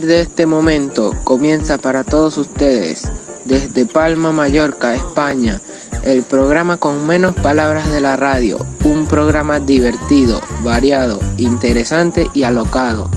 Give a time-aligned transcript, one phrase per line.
[0.00, 3.02] de este momento comienza para todos ustedes,
[3.44, 5.60] desde Palma, Mallorca, España,
[6.02, 13.08] el programa con menos palabras de la radio, un programa divertido, variado, interesante y alocado.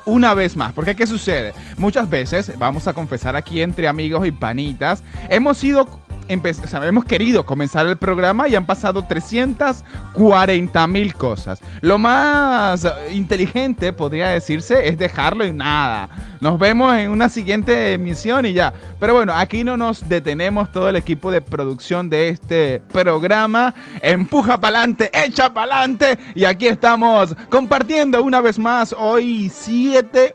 [0.06, 0.72] una vez más.
[0.72, 1.54] Porque ¿qué sucede?
[1.76, 7.86] Muchas veces, vamos a confesar aquí entre amigos y panitas, hemos sido hemos querido comenzar
[7.86, 11.60] el programa y han pasado 340 mil cosas.
[11.80, 16.08] Lo más inteligente, podría decirse, es dejarlo y nada.
[16.40, 18.72] Nos vemos en una siguiente emisión y ya.
[18.98, 23.74] Pero bueno, aquí no nos detenemos todo el equipo de producción de este programa.
[24.00, 26.18] Empuja para adelante, echa para adelante.
[26.34, 30.34] Y aquí estamos compartiendo una vez más hoy 7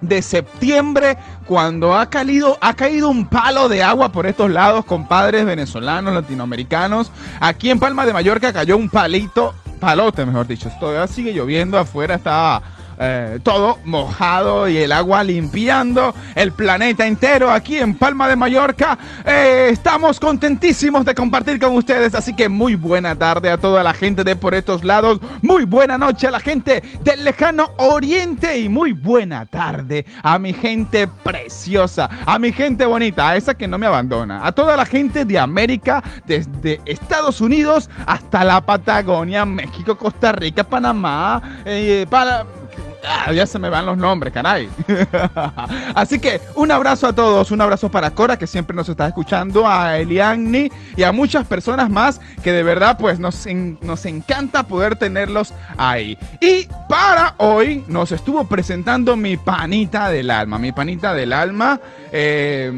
[0.00, 1.16] de septiembre,
[1.50, 7.10] cuando ha caído, ha caído un palo de agua por estos lados, compadres venezolanos, latinoamericanos.
[7.40, 10.70] Aquí en Palma de Mallorca cayó un palito, palote, mejor dicho.
[10.78, 12.62] Todavía sigue lloviendo, afuera está
[13.02, 18.98] eh, todo mojado y el agua limpiando el planeta entero aquí en Palma de Mallorca.
[19.24, 23.94] Eh, estamos contentísimos de compartir con ustedes, así que muy buena tarde a toda la
[23.94, 28.68] gente de por estos lados, muy buena noche a la gente del lejano oriente y
[28.68, 33.78] muy buena tarde a mi gente preciosa, a mi gente bonita, a esa que no
[33.78, 39.96] me abandona, a toda la gente de América, desde Estados Unidos hasta la Patagonia, México,
[39.96, 42.44] Costa Rica, Panamá, eh, para
[43.06, 44.68] Ah, ya se me van los nombres, caray.
[45.94, 49.66] Así que un abrazo a todos, un abrazo para Cora que siempre nos está escuchando,
[49.66, 53.46] a Eliani y a muchas personas más que de verdad pues nos,
[53.80, 56.18] nos encanta poder tenerlos ahí.
[56.40, 61.80] Y para hoy nos estuvo presentando mi panita del alma, mi panita del alma,
[62.12, 62.72] eh,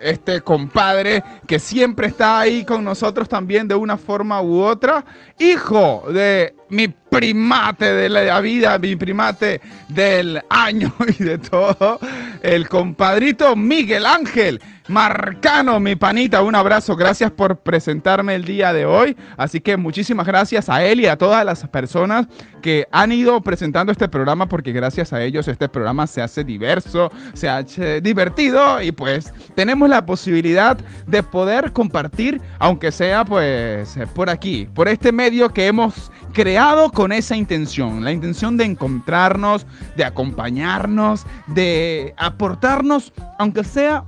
[0.00, 5.04] este compadre que siempre está ahí con nosotros también de una forma u otra,
[5.38, 11.98] hijo de mi primate de la vida, mi primate del año y de todo,
[12.42, 16.96] el compadrito Miguel Ángel Marcano, mi panita, un abrazo.
[16.96, 19.14] Gracias por presentarme el día de hoy.
[19.36, 22.26] Así que muchísimas gracias a él y a todas las personas
[22.62, 27.12] que han ido presentando este programa porque gracias a ellos este programa se hace diverso,
[27.34, 34.30] se hace divertido y pues tenemos la posibilidad de poder compartir, aunque sea pues por
[34.30, 39.66] aquí, por este medio que hemos creado con esa intención, la intención de encontrarnos,
[39.96, 44.04] de acompañarnos, de aportarnos, aunque sea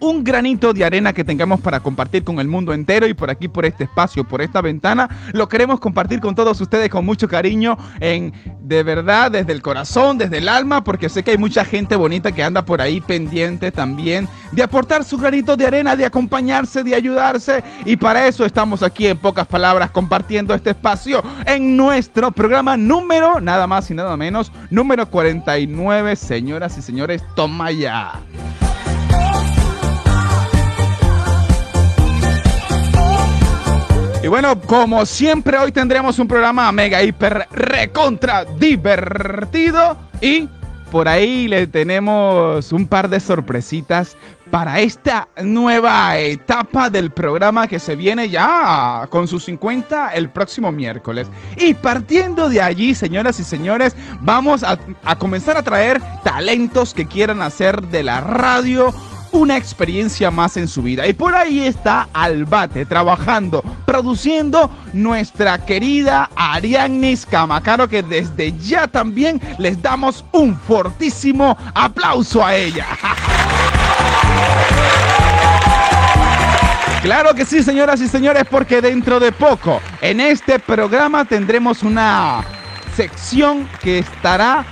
[0.00, 3.48] un granito de arena que tengamos para compartir con el mundo entero y por aquí,
[3.48, 7.76] por este espacio, por esta ventana, lo queremos compartir con todos ustedes con mucho cariño,
[8.00, 11.96] en de verdad, desde el corazón, desde el alma, porque sé que hay mucha gente
[11.96, 16.82] bonita que anda por ahí pendiente también de aportar su granito de arena, de acompañarse,
[16.82, 22.30] de ayudarse y para eso estamos aquí en pocas palabras compartiendo este espacio en nuestro
[22.30, 28.12] programa número, nada más y nada menos, número 49, señoras y señores, toma ya.
[34.20, 39.96] Y bueno, como siempre, hoy tendremos un programa mega, hiper, recontra divertido.
[40.20, 40.48] Y
[40.90, 44.16] por ahí le tenemos un par de sorpresitas
[44.50, 50.72] para esta nueva etapa del programa que se viene ya con sus 50 el próximo
[50.72, 51.28] miércoles.
[51.56, 57.06] Y partiendo de allí, señoras y señores, vamos a, a comenzar a traer talentos que
[57.06, 58.92] quieran hacer de la radio
[59.32, 61.06] una experiencia más en su vida.
[61.06, 69.40] Y por ahí está Albate trabajando, produciendo nuestra querida Ariadnis Camacaro, que desde ya también
[69.58, 72.86] les damos un fortísimo aplauso a ella.
[77.02, 82.44] Claro que sí, señoras y señores, porque dentro de poco en este programa tendremos una
[82.96, 84.66] sección que estará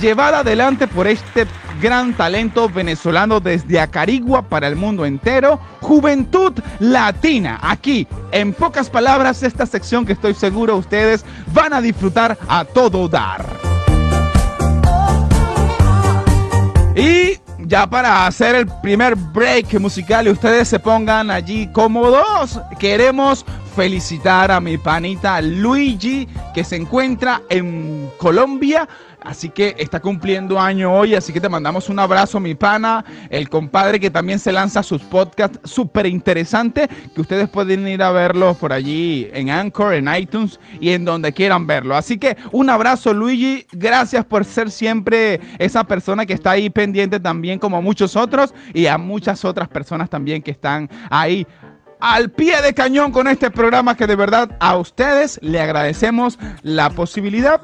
[0.00, 1.46] llevada adelante por este
[1.80, 7.58] gran talento venezolano desde Acarigua para el mundo entero, Juventud Latina.
[7.62, 13.08] Aquí, en pocas palabras, esta sección que estoy seguro ustedes van a disfrutar a todo
[13.08, 13.46] dar.
[16.94, 23.44] Y ya para hacer el primer break musical y ustedes se pongan allí cómodos, queremos
[23.74, 28.88] felicitar a mi panita Luigi que se encuentra en Colombia
[29.26, 33.48] Así que está cumpliendo año hoy, así que te mandamos un abrazo, mi pana, el
[33.48, 38.56] compadre que también se lanza sus podcasts súper interesantes, que ustedes pueden ir a verlos
[38.56, 41.96] por allí en Anchor, en iTunes y en donde quieran verlo.
[41.96, 47.18] Así que un abrazo, Luigi, gracias por ser siempre esa persona que está ahí pendiente
[47.18, 51.44] también como muchos otros y a muchas otras personas también que están ahí
[51.98, 56.90] al pie de cañón con este programa que de verdad a ustedes le agradecemos la
[56.90, 57.60] posibilidad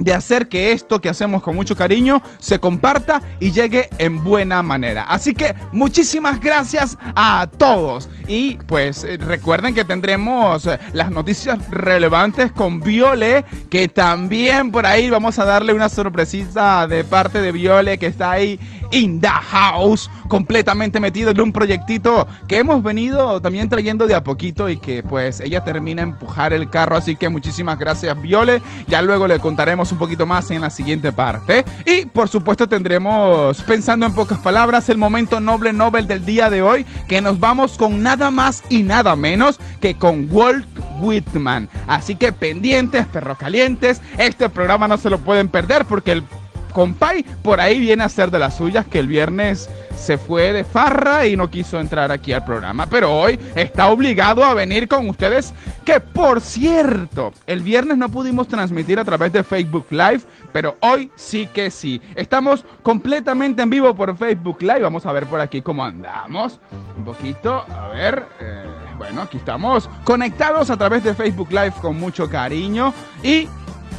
[0.00, 4.62] de hacer que esto que hacemos con mucho cariño se comparta y llegue en buena
[4.62, 5.04] manera.
[5.04, 8.08] Así que muchísimas gracias a todos.
[8.26, 14.86] Y pues eh, recuerden que tendremos eh, las noticias relevantes con Viole, que también por
[14.86, 18.58] ahí vamos a darle una sorpresita de parte de Viole que está ahí
[18.90, 24.24] in the house, completamente metido en un proyectito que hemos venido también trayendo de a
[24.24, 26.96] poquito y que pues ella termina empujar el carro.
[26.96, 28.62] Así que muchísimas gracias Viole.
[28.88, 31.64] Ya luego le contaremos un poquito más en la siguiente parte.
[31.86, 36.62] Y por supuesto tendremos, pensando en pocas palabras, el momento noble Nobel del día de
[36.62, 40.66] hoy, que nos vamos con nada más y nada menos que con Walt
[41.00, 41.68] Whitman.
[41.86, 46.24] Así que pendientes, perros calientes, este programa no se lo pueden perder porque el
[46.70, 50.64] compay por ahí viene a ser de las suyas que el viernes se fue de
[50.64, 55.08] farra y no quiso entrar aquí al programa, pero hoy está obligado a venir con
[55.08, 55.52] ustedes,
[55.84, 60.22] que por cierto, el viernes no pudimos transmitir a través de Facebook Live,
[60.52, 62.00] pero hoy sí que sí.
[62.14, 66.60] Estamos completamente en vivo por Facebook Live, vamos a ver por aquí cómo andamos.
[66.96, 68.24] Un poquito, a ver...
[68.40, 68.64] Eh,
[69.00, 73.48] bueno, aquí estamos conectados a través de Facebook Live con mucho cariño y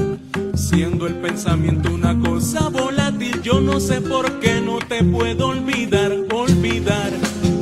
[0.53, 6.12] Siendo el pensamiento una cosa volátil, yo no sé por qué no te puedo olvidar,
[6.32, 7.12] olvidar.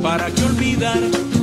[0.00, 1.00] ¿Para qué olvidar?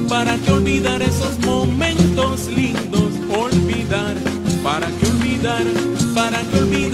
[0.07, 3.11] ¿Para qué olvidar esos momentos lindos?
[3.29, 4.15] Olvidar.
[4.63, 5.63] ¿Para qué olvidar?
[6.15, 6.90] ¿Para qué olvidar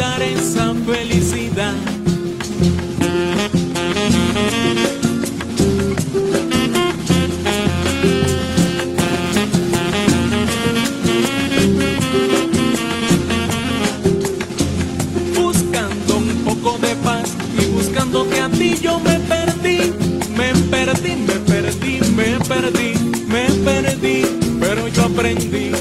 [25.17, 25.71] aprendí,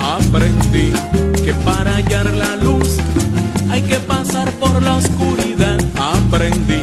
[0.00, 0.92] aprendí
[1.44, 2.96] que para hallar la luz
[3.70, 6.82] hay que pasar por la oscuridad, aprendí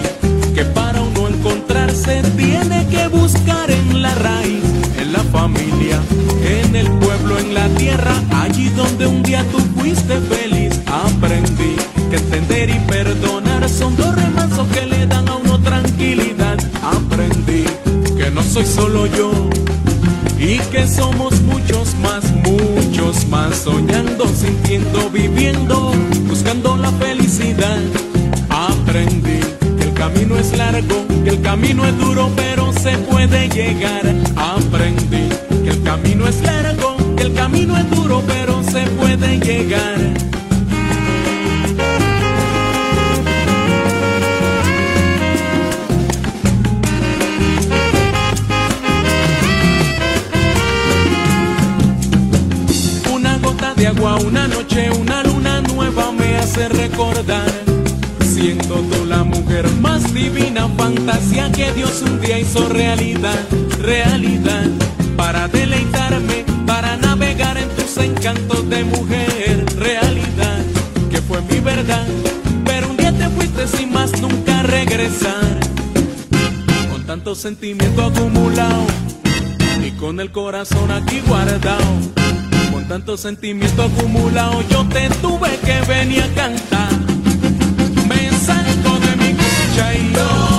[0.56, 4.64] que para uno encontrarse tiene que buscar en la raíz,
[4.98, 6.00] en la familia,
[6.46, 11.76] en el pueblo, en la tierra, allí donde un día tú fuiste feliz, aprendí
[12.10, 16.58] que entender y perdonar son dos remansos que le dan a uno tranquilidad.
[16.82, 17.66] Aprendí
[18.16, 19.50] que no soy solo yo
[20.40, 25.94] y que somos muchos más, muchos más, soñando, sintiendo, viviendo,
[26.28, 27.80] buscando la felicidad.
[28.50, 29.40] Aprendí
[29.78, 34.04] que el camino es largo, que el camino es duro, pero se puede llegar.
[34.36, 35.30] Aprendí
[35.64, 40.27] que el camino es largo, que el camino es duro, pero se puede llegar.
[56.58, 57.52] Hace recordar.
[58.22, 63.40] Siendo tú la mujer más divina, fantasía que Dios un día hizo realidad,
[63.80, 64.66] realidad.
[65.16, 70.60] Para deleitarme, para navegar en tus encantos de mujer, realidad.
[71.10, 72.06] Que fue mi verdad,
[72.66, 75.60] pero un día te fuiste sin más nunca regresar.
[76.92, 78.86] Con tanto sentimiento acumulado
[79.86, 82.27] y con el corazón aquí guardado.
[82.88, 86.92] Tanto sentimiento acumulado, yo te tuve que venir a cantar.
[88.08, 90.57] Me salgo de mi cucha y yo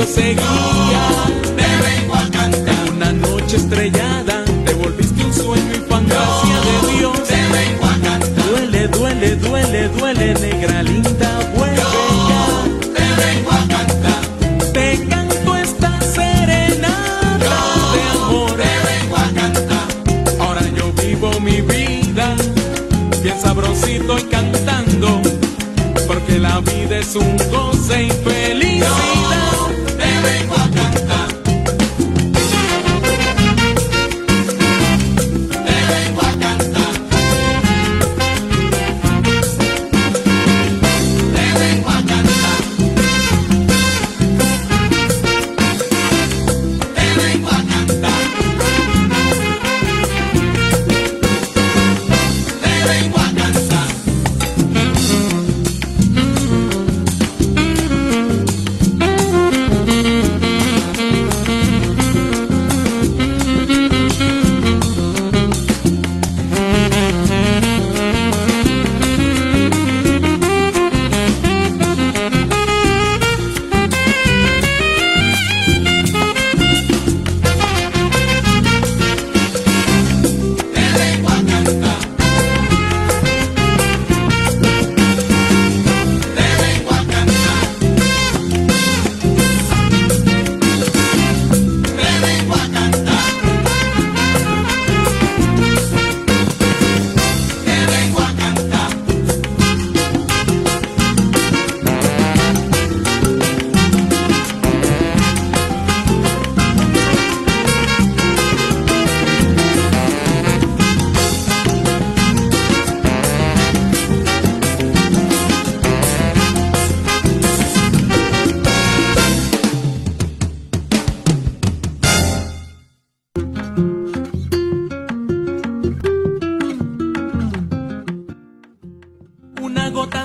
[0.00, 1.49] yo seguía.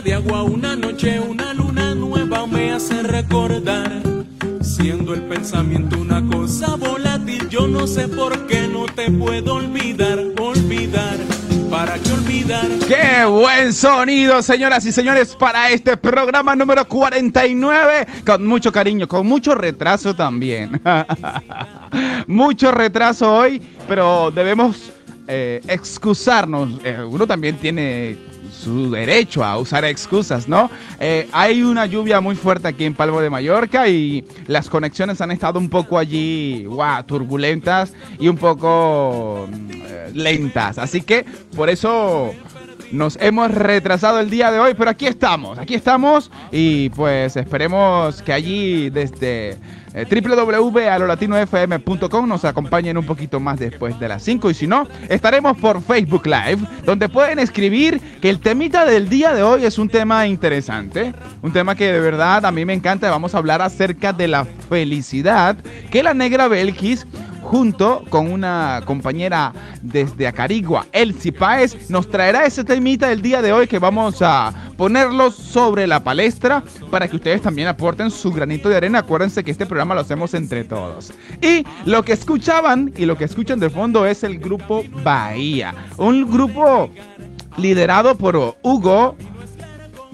[0.05, 4.03] De agua, una noche, una luna nueva me hace recordar.
[4.62, 10.19] Siendo el pensamiento una cosa volátil, yo no sé por qué no te puedo olvidar,
[10.39, 11.17] olvidar.
[11.71, 12.67] ¿Para qué olvidar?
[12.88, 18.07] ¡Qué buen sonido, señoras y señores, para este programa número 49!
[18.24, 20.79] Con mucho cariño, con mucho retraso también.
[22.27, 24.91] mucho retraso hoy, pero debemos
[25.27, 26.79] eh, excusarnos.
[26.83, 28.35] Eh, uno también tiene
[28.65, 30.72] su derecho a usar excusas, ¿no?
[31.00, 35.29] Eh, hay una lluvia muy fuerte aquí en Palmo de Mallorca y las conexiones han
[35.29, 40.79] estado un poco allí, wow, turbulentas y un poco mm, lentas.
[40.79, 42.34] Así que por eso
[42.96, 48.22] nos hemos retrasado el día de hoy, pero aquí estamos, aquí estamos y pues esperemos
[48.22, 49.58] que allí desde
[49.94, 55.58] eh, www.alolatinofm.com nos acompañen un poquito más después de las 5 y si no, estaremos
[55.58, 59.90] por Facebook Live, donde pueden escribir que el temita del día de hoy es un
[59.90, 64.14] tema interesante, un tema que de verdad a mí me encanta, vamos a hablar acerca
[64.14, 65.58] de la felicidad
[65.92, 67.06] que la negra Belkis
[67.46, 73.54] junto con una compañera desde Acarigua, Elsie Páez, nos traerá ese temita del día de
[73.54, 78.68] hoy que vamos a ponerlo sobre la palestra para que ustedes también aporten su granito
[78.68, 79.00] de arena.
[79.00, 81.14] Acuérdense que este programa lo hacemos entre todos.
[81.42, 86.30] Y lo que escuchaban y lo que escuchan de fondo es el grupo Bahía, un
[86.30, 86.90] grupo
[87.58, 89.16] liderado por Hugo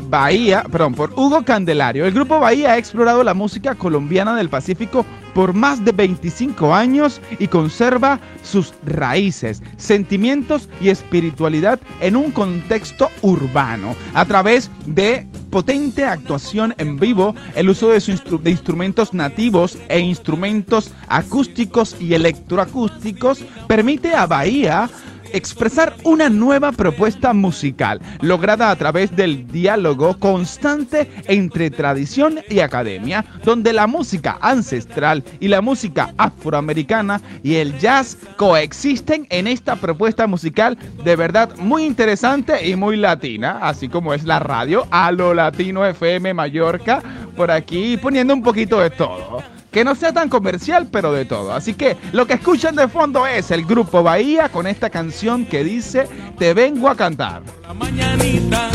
[0.10, 2.06] Bahía, perdón, por Hugo Candelario.
[2.06, 7.22] El grupo Bahía ha explorado la música colombiana del Pacífico por más de 25 años
[7.40, 13.96] y conserva sus raíces, sentimientos y espiritualidad en un contexto urbano.
[14.14, 18.00] A través de potente actuación en vivo, el uso de,
[18.42, 24.90] de instrumentos nativos e instrumentos acústicos y electroacústicos permite a Bahía
[25.34, 33.26] expresar una nueva propuesta musical, lograda a través del diálogo constante entre tradición y academia,
[33.44, 40.28] donde la música ancestral y la música afroamericana y el jazz coexisten en esta propuesta
[40.28, 45.34] musical de verdad muy interesante y muy latina, así como es la radio a lo
[45.34, 47.02] latino FM Mallorca,
[47.36, 51.54] por aquí poniendo un poquito de todo que no sea tan comercial, pero de todo.
[51.54, 55.64] Así que lo que escuchan de fondo es el grupo Bahía con esta canción que
[55.64, 57.42] dice Te vengo a cantar.
[57.74, 58.70] mañanita,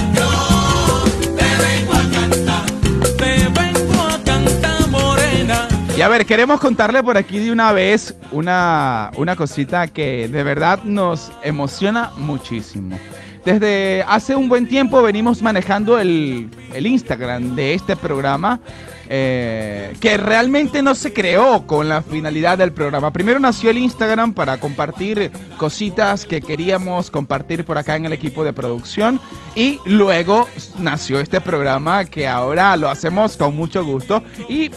[1.37, 2.67] te vengo a cantar,
[3.19, 5.69] te vengo a cantar morena.
[5.97, 10.43] Y a ver, queremos contarle por aquí de una vez una, una cosita que de
[10.43, 12.99] verdad nos emociona muchísimo.
[13.45, 18.61] Desde hace un buen tiempo venimos manejando el, el Instagram de este programa
[19.09, 23.13] eh, que realmente no se creó con la finalidad del programa.
[23.13, 28.45] Primero nació el Instagram para compartir cositas que queríamos compartir por acá en el equipo
[28.45, 29.21] de producción
[29.55, 34.71] y luego nació este programa que ahora lo hacemos con mucho gusto y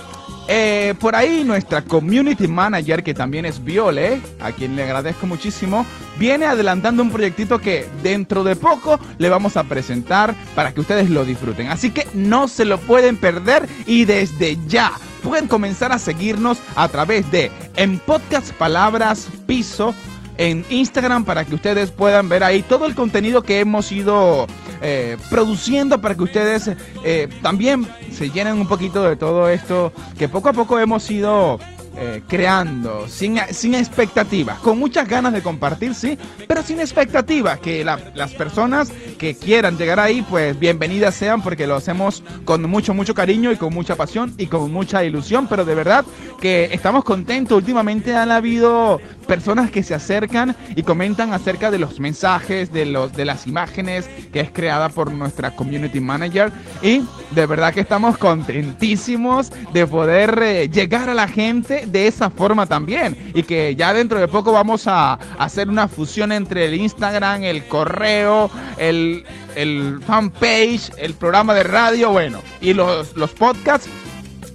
[0.51, 5.85] eh, por ahí nuestra community manager, que también es Viole, a quien le agradezco muchísimo,
[6.17, 11.11] viene adelantando un proyectito que dentro de poco le vamos a presentar para que ustedes
[11.11, 11.67] lo disfruten.
[11.67, 16.87] Así que no se lo pueden perder y desde ya pueden comenzar a seguirnos a
[16.87, 19.93] través de En Podcast Palabras Piso
[20.39, 24.47] en Instagram para que ustedes puedan ver ahí todo el contenido que hemos ido
[24.81, 26.71] eh, produciendo para que ustedes
[27.03, 31.59] eh, también se llenen un poquito de todo esto que poco a poco hemos ido
[32.01, 37.83] eh, creando, sin, sin expectativas, con muchas ganas de compartir, sí, pero sin expectativas, que
[37.83, 43.13] las personas que quieran llegar ahí, pues bienvenidas sean porque lo hacemos con mucho, mucho
[43.13, 46.05] cariño y con mucha pasión y con mucha ilusión, pero de verdad
[46.39, 47.57] que estamos contentos.
[47.57, 53.13] Últimamente han habido personas que se acercan y comentan acerca de los mensajes, de, los,
[53.13, 58.17] de las imágenes que es creada por nuestra community manager y de verdad que estamos
[58.17, 63.31] contentísimos de poder eh, llegar a la gente de esa forma también.
[63.35, 67.65] Y que ya dentro de poco vamos a hacer una fusión entre el Instagram, el
[67.65, 69.23] correo, el,
[69.55, 73.87] el fanpage, el programa de radio, bueno, y los, los podcasts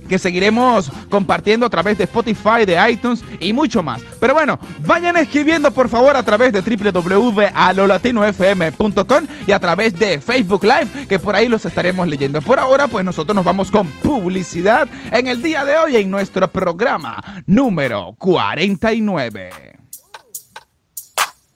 [0.09, 4.01] que seguiremos compartiendo a través de Spotify, de iTunes y mucho más.
[4.21, 10.65] Pero bueno, vayan escribiendo por favor a través de www.alolatinofm.com y a través de Facebook
[10.65, 12.43] Live, que por ahí los estaremos leyendo.
[12.43, 16.49] Por ahora, pues nosotros nos vamos con publicidad en el día de hoy en nuestro
[16.49, 19.51] programa número 49.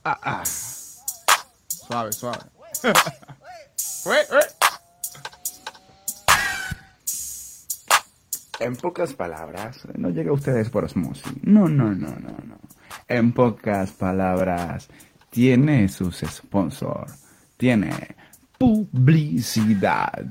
[0.05, 0.43] Ah, ah.
[1.67, 2.39] Suave, suave.
[8.61, 11.33] En pocas palabras, no llega a ustedes por osmosis.
[11.43, 12.59] No, no, no, no, no.
[13.07, 14.89] En pocas palabras,
[15.31, 17.25] tiene sus sponsors.
[17.57, 18.17] Tiene
[18.59, 20.27] publicidad.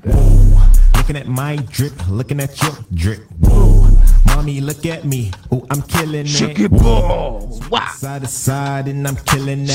[0.96, 3.26] Looking at my drip, looking at your drip.
[3.40, 3.67] Whoa.
[4.38, 5.32] Mommy, look at me.
[5.50, 6.26] Oh, I'm killing it.
[6.28, 7.40] Chiquipo.
[7.98, 9.66] Side to side and I'm killing.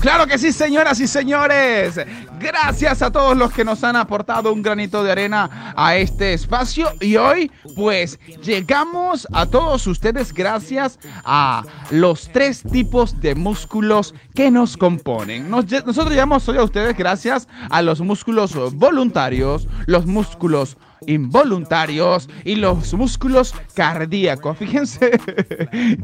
[0.00, 1.94] Claro que sí, señoras y señores.
[2.40, 6.88] Gracias a todos los que nos han aportado un granito de arena a este espacio.
[7.00, 14.50] Y hoy, pues, llegamos a todos ustedes gracias a los tres tipos de músculos que
[14.50, 15.48] nos componen.
[15.48, 22.56] Nos- nosotros llegamos hoy a ustedes gracias a los músculos voluntarios, los músculos involuntarios y
[22.56, 24.58] los músculos cardíacos.
[24.58, 25.10] Fíjense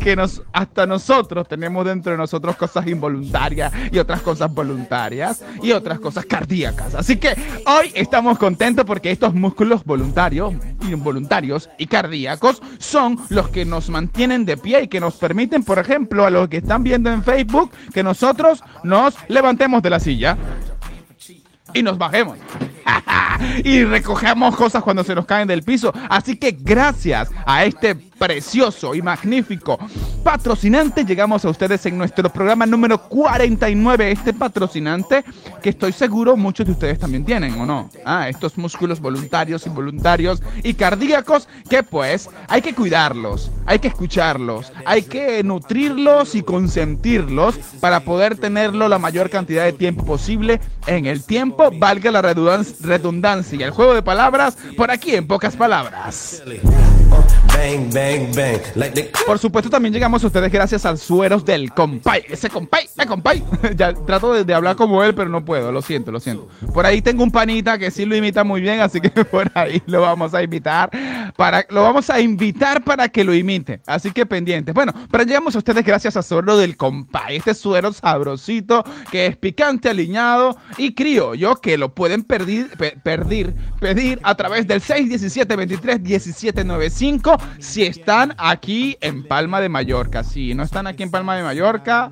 [0.01, 5.73] que nos, hasta nosotros tenemos dentro de nosotros cosas involuntarias y otras cosas voluntarias y
[5.73, 6.95] otras cosas cardíacas.
[6.95, 7.31] Así que
[7.67, 14.45] hoy estamos contentos porque estos músculos voluntarios, involuntarios y cardíacos son los que nos mantienen
[14.45, 17.71] de pie y que nos permiten, por ejemplo, a los que están viendo en Facebook,
[17.93, 20.37] que nosotros nos levantemos de la silla
[21.75, 22.39] y nos bajemos.
[23.65, 25.93] y recogemos cosas cuando se nos caen del piso.
[26.09, 29.79] Así que gracias a este precioso y magnífico
[30.25, 34.11] patrocinante llegamos a ustedes en nuestro programa número 49.
[34.11, 35.25] Este patrocinante
[35.63, 37.89] que estoy seguro muchos de ustedes también tienen, ¿o no?
[38.05, 44.73] Ah, estos músculos voluntarios, involuntarios y cardíacos que pues hay que cuidarlos, hay que escucharlos,
[44.85, 51.07] hay que nutrirlos y consentirlos para poder tenerlo la mayor cantidad de tiempo posible en
[51.07, 55.57] el tiempo, valga la redundan- redundancia y el juego de palabras por aquí en pocas
[55.57, 56.43] palabras.
[59.27, 62.23] Por supuesto, también llegamos a ustedes gracias al sueros del compay.
[62.29, 63.43] Ese compay, ¡eh, compay!
[63.77, 66.49] ya trato de, hablar como él, pero no puedo, lo siento, lo siento.
[66.73, 69.83] Por ahí tengo un panita que sí lo imita muy bien, así que por ahí
[69.87, 70.91] lo vamos a invitar
[71.37, 73.81] para, lo vamos a invitar para que lo imite.
[73.87, 74.75] Así que pendientes.
[74.75, 77.37] Bueno, pero llegamos a ustedes gracias a suero del compay.
[77.37, 83.55] Este suero sabrosito que es picante, aliñado y criollo que lo pueden pedir, pe- pedir,
[83.81, 86.65] pedir a través del 617 23 17
[87.09, 90.23] 95 si están aquí en Palma de Mallorca.
[90.23, 92.11] Si no están aquí en Palma de Mallorca,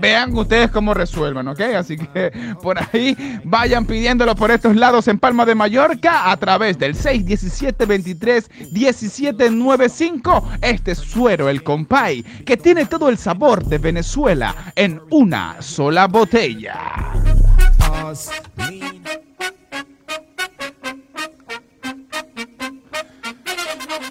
[0.00, 1.60] vean ustedes cómo resuelvan, ¿ok?
[1.76, 6.78] Así que por ahí vayan pidiéndolo por estos lados en Palma de Mallorca a través
[6.78, 10.50] del 617 23 17 95.
[10.60, 17.12] Este suero, el compay, que tiene todo el sabor de Venezuela en una sola botella.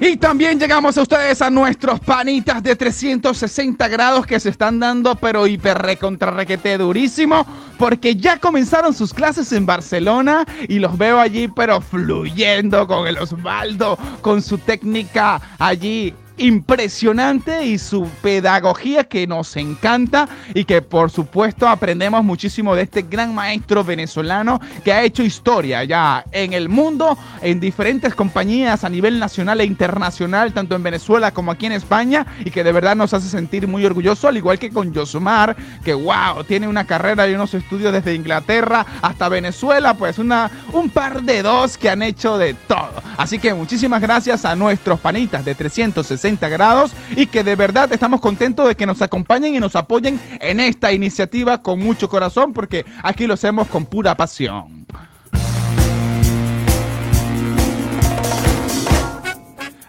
[0.08, 5.16] Y también llegamos a ustedes a nuestros panitas de 360 grados que se están dando,
[5.16, 7.44] pero hiper recontra requete durísimo,
[7.80, 13.18] porque ya comenzaron sus clases en Barcelona y los veo allí, pero fluyendo con el
[13.18, 21.10] Osvaldo, con su técnica allí impresionante y su pedagogía que nos encanta y que por
[21.10, 26.70] supuesto aprendemos muchísimo de este gran maestro venezolano que ha hecho historia ya en el
[26.70, 31.72] mundo, en diferentes compañías a nivel nacional e internacional, tanto en Venezuela como aquí en
[31.74, 35.56] España y que de verdad nos hace sentir muy orgullosos, al igual que con Yosumar,
[35.84, 40.90] que wow, tiene una carrera y unos estudios desde Inglaterra hasta Venezuela, pues una, un
[40.90, 43.02] par de dos que han hecho de todo.
[43.18, 48.20] Así que muchísimas gracias a nuestros panitas de 360 grados y que de verdad estamos
[48.20, 52.84] contentos de que nos acompañen y nos apoyen en esta iniciativa con mucho corazón porque
[53.04, 54.88] aquí lo hacemos con pura pasión.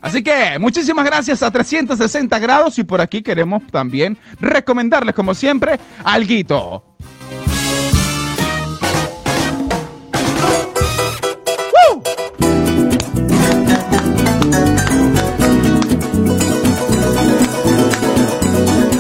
[0.03, 5.81] Así que muchísimas gracias a 360 grados y por aquí queremos también recomendarles como siempre
[6.05, 6.96] alguito.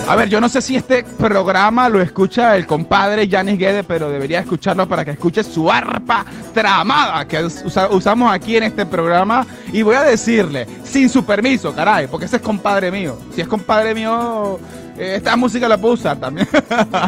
[0.08, 4.08] A ver, yo no sé si este programa lo escucha el compadre Yanis Guede, pero
[4.08, 9.44] debería escucharlo para que escuche su arpa tramada que usa- usamos aquí en este programa.
[9.72, 13.18] Y voy a decirle, sin su permiso, caray, porque ese es compadre mío.
[13.34, 14.60] Si es compadre mío,
[14.96, 16.46] eh, esta música la puedo usar también.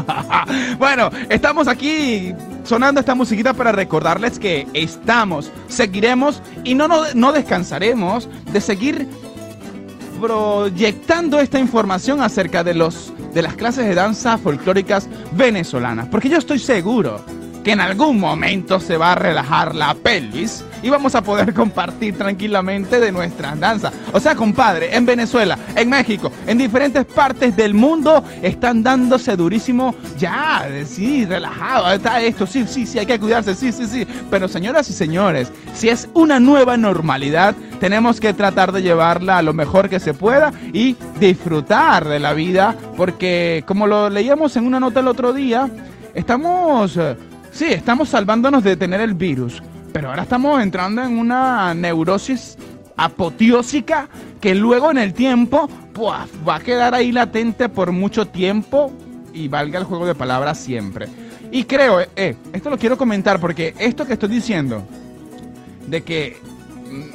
[0.79, 2.35] bueno, estamos aquí
[2.65, 9.09] sonando esta musiquita para recordarles que estamos, seguiremos y no, no, no descansaremos de seguir
[10.21, 16.39] proyectando esta información acerca de los de las clases de danza folclóricas venezolanas, porque yo
[16.39, 17.25] estoy seguro
[17.71, 23.01] en algún momento se va a relajar la pelvis y vamos a poder compartir tranquilamente
[23.01, 23.93] de nuestras danzas.
[24.13, 29.95] O sea, compadre, en Venezuela, en México, en diferentes partes del mundo están dándose durísimo
[30.19, 34.07] ya, sí, relajado, está esto, sí, sí, sí, hay que cuidarse, sí, sí, sí.
[34.31, 39.43] Pero señoras y señores, si es una nueva normalidad, tenemos que tratar de llevarla a
[39.43, 44.67] lo mejor que se pueda y disfrutar de la vida, porque como lo leíamos en
[44.67, 45.69] una nota el otro día,
[46.15, 47.17] estamos, eh,
[47.59, 49.61] sí, estamos salvándonos de tener el virus,
[49.93, 52.57] pero ahora estamos entrando en una neurosis
[52.97, 54.09] apoteósica
[54.41, 55.69] que luego en el tiempo
[56.01, 58.93] va a quedar ahí latente por mucho tiempo
[59.35, 61.09] y valga el juego de palabras siempre.
[61.51, 64.87] Y creo, eh, esto lo quiero comentar porque esto que estoy diciendo,
[65.89, 66.37] de que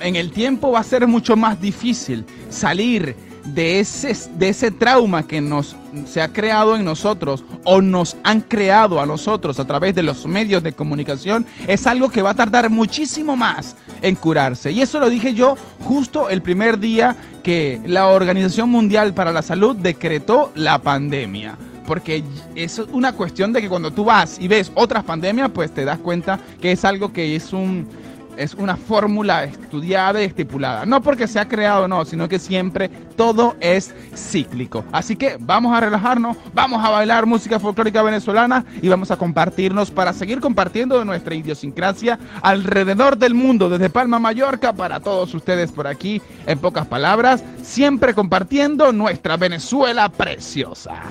[0.02, 5.28] en el tiempo va a ser mucho más difícil salir de ese, de ese trauma
[5.28, 5.76] que nos
[6.08, 10.26] se ha creado en nosotros o nos han creado a nosotros a través de los
[10.26, 14.72] medios de comunicación, es algo que va a tardar muchísimo más en curarse.
[14.72, 19.42] Y eso lo dije yo justo el primer día que la Organización Mundial para la
[19.42, 22.24] Salud decretó la pandemia porque
[22.56, 26.00] es una cuestión de que cuando tú vas y ves otras pandemias, pues te das
[26.00, 27.88] cuenta que es algo que es un
[28.38, 30.86] es una fórmula estudiada y estipulada.
[30.86, 34.84] No porque se ha creado, no, sino que siempre todo es cíclico.
[34.92, 39.92] Así que vamos a relajarnos, vamos a bailar música folclórica venezolana y vamos a compartirnos
[39.92, 45.72] para seguir compartiendo de nuestra idiosincrasia alrededor del mundo, desde Palma, Mallorca, para todos ustedes
[45.72, 51.02] por aquí, en pocas palabras, siempre compartiendo nuestra Venezuela preciosa.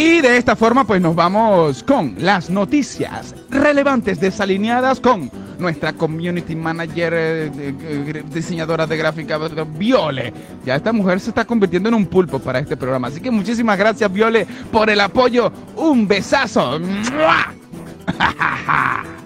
[0.00, 6.56] Y de esta forma pues nos vamos con las noticias relevantes desalineadas con nuestra community
[6.56, 9.38] manager, eh, eh, diseñadora de gráfica,
[9.76, 10.32] Viole.
[10.64, 13.08] Ya esta mujer se está convirtiendo en un pulpo para este programa.
[13.08, 15.52] Así que muchísimas gracias Viole por el apoyo.
[15.76, 16.80] Un besazo.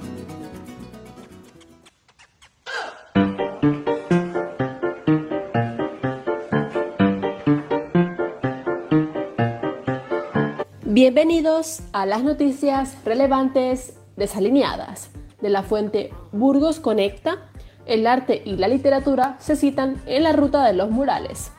[10.95, 15.11] Bienvenidos a las noticias relevantes desalineadas.
[15.41, 17.51] De la fuente Burgos Conecta,
[17.85, 21.51] el arte y la literatura se citan en la ruta de los murales.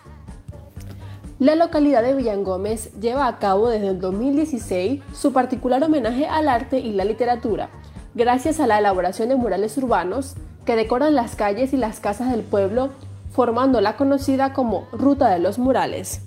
[1.38, 6.80] La localidad de Villangómez lleva a cabo desde el 2016 su particular homenaje al arte
[6.80, 7.72] y la literatura,
[8.14, 12.44] gracias a la elaboración de murales urbanos que decoran las calles y las casas del
[12.44, 12.92] pueblo,
[13.34, 16.22] formando la conocida como Ruta de los Murales.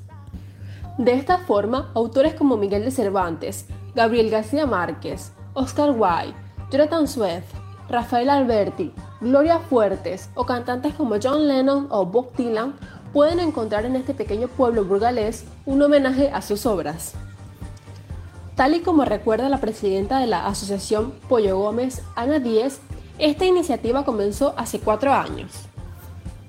[0.99, 6.35] De esta forma, autores como Miguel de Cervantes, Gabriel García Márquez, Oscar Wilde,
[6.73, 7.55] Jonathan Swift,
[7.89, 12.75] Rafael Alberti, Gloria Fuertes o cantantes como John Lennon o Bob Dylan
[13.13, 17.15] pueden encontrar en este pequeño pueblo burgalés un homenaje a sus obras.
[18.57, 22.81] Tal y como recuerda la presidenta de la Asociación Pollo Gómez, Ana Díez,
[23.21, 25.68] esta iniciativa comenzó hace cuatro años,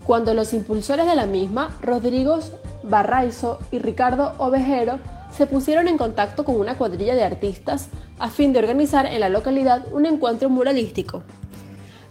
[0.09, 2.39] cuando los impulsores de la misma, Rodrigo
[2.81, 4.97] Barraizo y Ricardo Ovejero
[5.29, 9.29] se pusieron en contacto con una cuadrilla de artistas a fin de organizar en la
[9.29, 11.21] localidad un encuentro muralístico.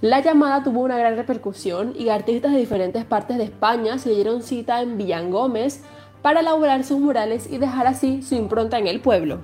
[0.00, 4.44] La llamada tuvo una gran repercusión y artistas de diferentes partes de España se dieron
[4.44, 5.80] cita en Villangómez
[6.22, 9.38] para elaborar sus murales y dejar así su impronta en el pueblo.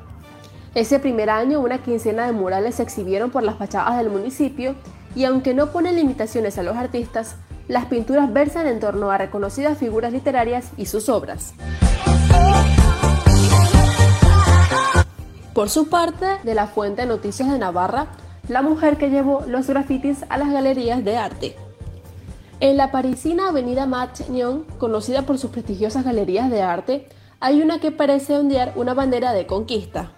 [0.77, 4.77] Ese primer año una quincena de murales se exhibieron por las fachadas del municipio
[5.17, 7.35] y aunque no ponen limitaciones a los artistas,
[7.69, 11.55] las pinturas versan en torno a reconocidas figuras literarias y sus obras.
[15.55, 18.09] Por su parte, de la fuente Noticias de Navarra,
[18.49, 21.57] la mujer que llevó los grafitis a las galerías de arte.
[22.61, 27.09] En la parisina avenida Matignon, conocida por sus prestigiosas galerías de arte,
[27.41, 30.13] hay una que parece ondear una bandera de conquista.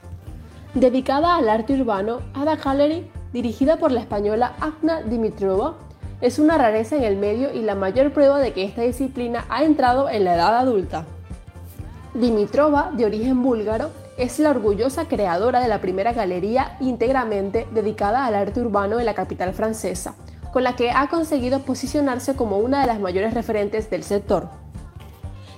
[0.74, 5.76] Dedicada al arte urbano, Ada Gallery, dirigida por la española Agna Dimitrova,
[6.20, 9.64] es una rareza en el medio y la mayor prueba de que esta disciplina ha
[9.64, 11.04] entrado en la edad adulta.
[12.14, 18.34] Dimitrova, de origen búlgaro, es la orgullosa creadora de la primera galería íntegramente dedicada al
[18.34, 20.14] arte urbano en la capital francesa,
[20.52, 24.48] con la que ha conseguido posicionarse como una de las mayores referentes del sector.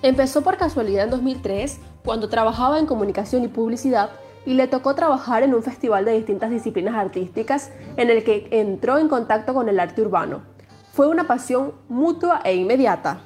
[0.03, 4.11] Empezó por casualidad en 2003, cuando trabajaba en comunicación y publicidad
[4.49, 8.97] y le tocó trabajar en un festival de distintas disciplinas artísticas en el que entró
[8.97, 10.41] en contacto con el arte urbano.
[10.95, 13.21] Fue una pasión mutua e inmediata.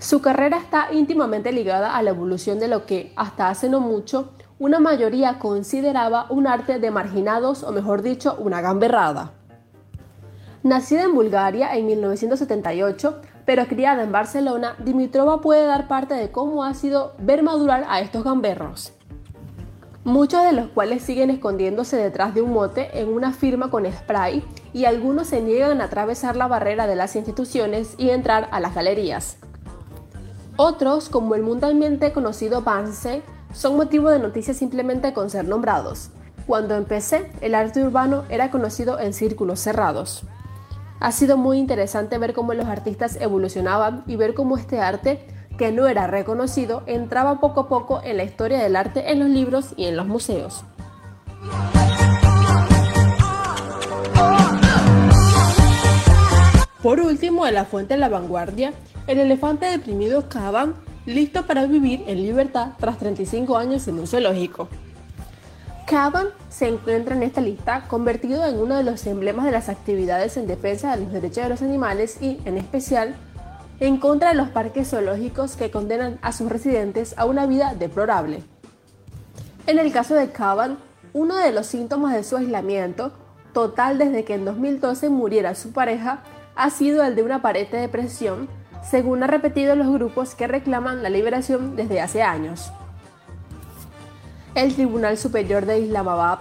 [0.00, 4.32] Su carrera está íntimamente ligada a la evolución de lo que, hasta hace no mucho,
[4.58, 9.30] una mayoría consideraba un arte de marginados o mejor dicho, una gamberrada.
[10.64, 16.64] Nacida en Bulgaria en 1978, pero criada en Barcelona, Dimitrova puede dar parte de cómo
[16.64, 18.92] ha sido ver madurar a estos gamberros
[20.04, 24.42] muchos de los cuales siguen escondiéndose detrás de un mote en una firma con spray
[24.72, 28.74] y algunos se niegan a atravesar la barrera de las instituciones y entrar a las
[28.74, 29.36] galerías.
[30.56, 33.22] Otros, como el mundialmente conocido Banse,
[33.54, 36.10] son motivo de noticias simplemente con ser nombrados.
[36.46, 40.24] Cuando empecé, el arte urbano era conocido en círculos cerrados.
[41.00, 45.72] Ha sido muy interesante ver cómo los artistas evolucionaban y ver cómo este arte que
[45.72, 49.74] no era reconocido, entraba poco a poco en la historia del arte en los libros
[49.76, 50.64] y en los museos.
[56.82, 58.72] Por último, en la fuente de la vanguardia,
[59.06, 60.74] el elefante deprimido Caban,
[61.06, 64.68] listo para vivir en libertad tras 35 años en un zoológico.
[65.86, 70.36] Caban se encuentra en esta lista convertido en uno de los emblemas de las actividades
[70.36, 73.14] en defensa de los derechos de los animales y, en especial,
[73.86, 78.44] en contra de los parques zoológicos que condenan a sus residentes a una vida deplorable.
[79.66, 80.78] En el caso de Caban,
[81.12, 83.10] uno de los síntomas de su aislamiento
[83.52, 86.22] total desde que en 2012 muriera su pareja
[86.54, 88.48] ha sido el de una aparente depresión,
[88.88, 92.70] según han repetido los grupos que reclaman la liberación desde hace años.
[94.54, 96.38] El Tribunal Superior de Islamabad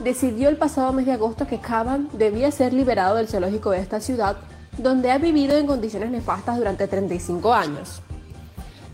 [0.00, 4.00] decidió el pasado mes de agosto que Kaban debía ser liberado del zoológico de esta
[4.00, 4.38] ciudad,
[4.78, 8.02] donde ha vivido en condiciones nefastas durante 35 años.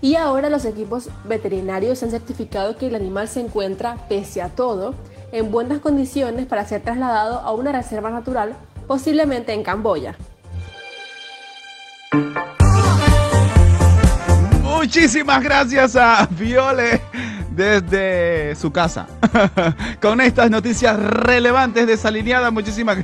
[0.00, 4.94] Y ahora los equipos veterinarios han certificado que el animal se encuentra, pese a todo,
[5.32, 8.54] en buenas condiciones para ser trasladado a una reserva natural,
[8.86, 10.16] posiblemente en Camboya.
[14.62, 17.00] Muchísimas gracias a Viole
[17.54, 19.06] desde su casa
[20.00, 22.52] con estas noticias relevantes desalineadas.
[22.52, 22.98] Muchísimas,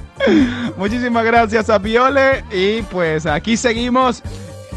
[0.76, 4.22] muchísimas gracias a Viole y pues aquí seguimos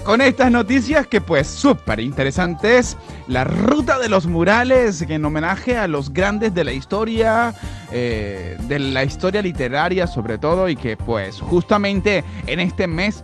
[0.05, 2.95] con estas noticias que pues súper interesantes.
[3.27, 7.55] La ruta de los murales en homenaje a los grandes de la historia,
[7.91, 13.23] eh, de la historia literaria sobre todo y que pues justamente en este mes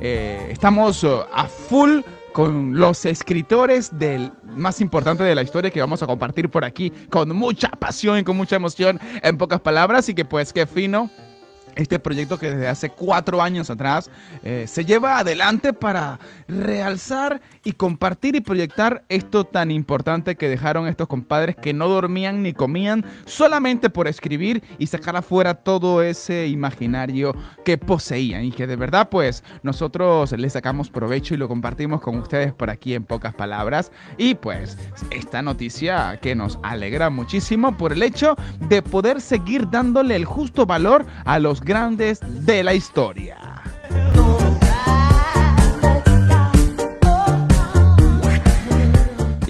[0.00, 2.00] eh, estamos uh, a full
[2.32, 6.92] con los escritores del más importante de la historia que vamos a compartir por aquí
[7.10, 10.08] con mucha pasión y con mucha emoción en pocas palabras.
[10.08, 11.10] Y que pues qué fino
[11.76, 14.10] este proyecto que desde hace cuatro años atrás
[14.42, 20.86] eh, se lleva adelante para realzar y compartir y proyectar esto tan importante que dejaron
[20.88, 26.46] estos compadres que no dormían ni comían solamente por escribir y sacar afuera todo ese
[26.48, 28.44] imaginario que poseían.
[28.44, 32.70] Y que de verdad pues nosotros le sacamos provecho y lo compartimos con ustedes por
[32.70, 33.92] aquí en pocas palabras.
[34.18, 34.76] Y pues
[35.10, 38.36] esta noticia que nos alegra muchísimo por el hecho
[38.68, 43.62] de poder seguir dándole el justo valor a los grandes de la historia.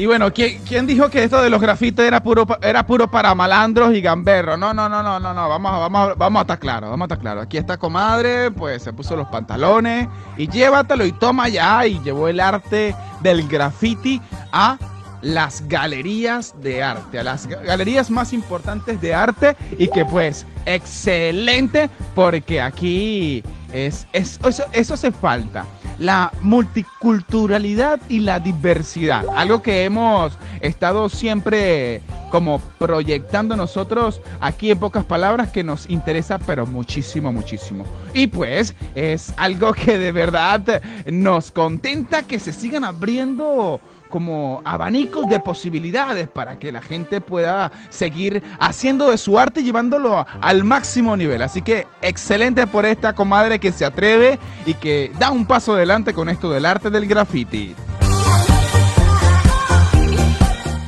[0.02, 3.94] Y bueno, ¿quién, dijo que esto de los grafites era puro, era puro para malandros
[3.94, 4.58] y gamberros?
[4.58, 7.20] No, no, no, no, no, no, vamos, vamos, vamos a estar claros, vamos a estar
[7.20, 7.44] claros.
[7.44, 12.26] Aquí está comadre, pues se puso los pantalones y llévatelo y toma ya y llevó
[12.26, 14.20] el arte del graffiti
[14.50, 14.76] a
[15.22, 21.88] las galerías de arte, a las galerías más importantes de arte y que pues excelente
[22.14, 25.64] porque aquí es, eso, eso hace falta.
[25.98, 34.78] La multiculturalidad y la diversidad, algo que hemos estado siempre como proyectando nosotros aquí en
[34.78, 37.84] pocas palabras que nos interesa pero muchísimo, muchísimo.
[38.14, 43.80] Y pues es algo que de verdad nos contenta que se sigan abriendo
[44.12, 50.26] como abanicos de posibilidades para que la gente pueda seguir haciendo de su arte llevándolo
[50.42, 51.40] al máximo nivel.
[51.40, 56.12] Así que excelente por esta comadre que se atreve y que da un paso adelante
[56.12, 57.74] con esto del arte del graffiti.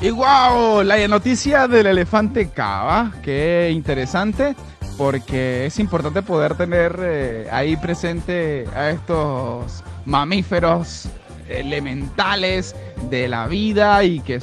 [0.03, 4.55] Y wow, la noticia del elefante cava, qué interesante,
[4.99, 11.09] porque es importante poder tener eh, ahí presente a estos mamíferos
[11.49, 12.75] elementales
[13.11, 14.41] de la vida y que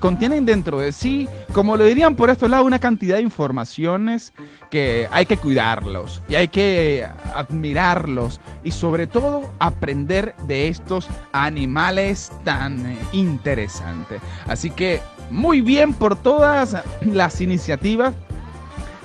[0.00, 4.32] contienen dentro de sí, como lo dirían por estos lados, una cantidad de informaciones
[4.70, 12.30] que hay que cuidarlos y hay que admirarlos y sobre todo aprender de estos animales
[12.44, 14.20] tan eh, interesantes.
[14.46, 18.14] Así que muy bien por todas las iniciativas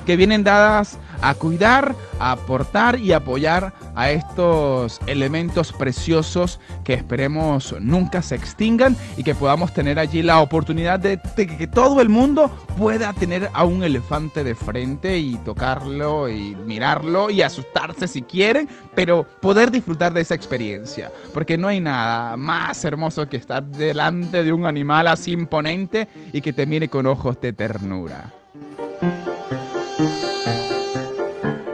[0.06, 7.76] que vienen dadas a cuidar, a aportar y apoyar a estos elementos preciosos que esperemos
[7.80, 12.50] nunca se extingan y que podamos tener allí la oportunidad de, que todo el mundo
[12.78, 18.70] pueda tener a un elefante de frente y tocarlo y mirarlo y asustarse si quieren,
[18.96, 24.44] pero poder disfrutar de esa experiencia, porque no hay nada más hermoso que estar delante
[24.44, 28.34] de un animal así imponente y que te mire con ojos de ternura.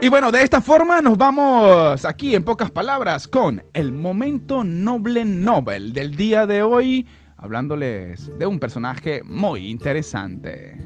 [0.04, 5.24] Y bueno, de esta forma nos vamos aquí en pocas palabras con el momento noble
[5.24, 7.06] Nobel del día de hoy,
[7.38, 10.78] hablándoles de un personaje muy interesante.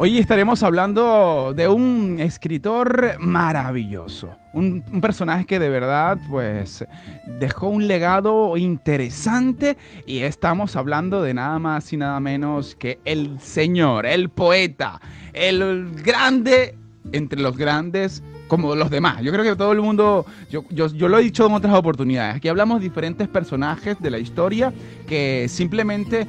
[0.00, 6.84] Hoy estaremos hablando de un escritor maravilloso, un, personaje que de verdad pues
[7.40, 9.76] dejó un legado interesante
[10.06, 15.00] y estamos hablando de nada más y nada menos que el señor, el poeta,
[15.32, 16.78] el grande
[17.10, 19.20] entre los grandes como los demás.
[19.22, 22.36] Yo creo que todo el mundo, yo, yo, yo, lo he dicho en otras oportunidades,
[22.36, 24.72] aquí hablamos de diferentes personajes de la historia
[25.08, 26.24] que simplemente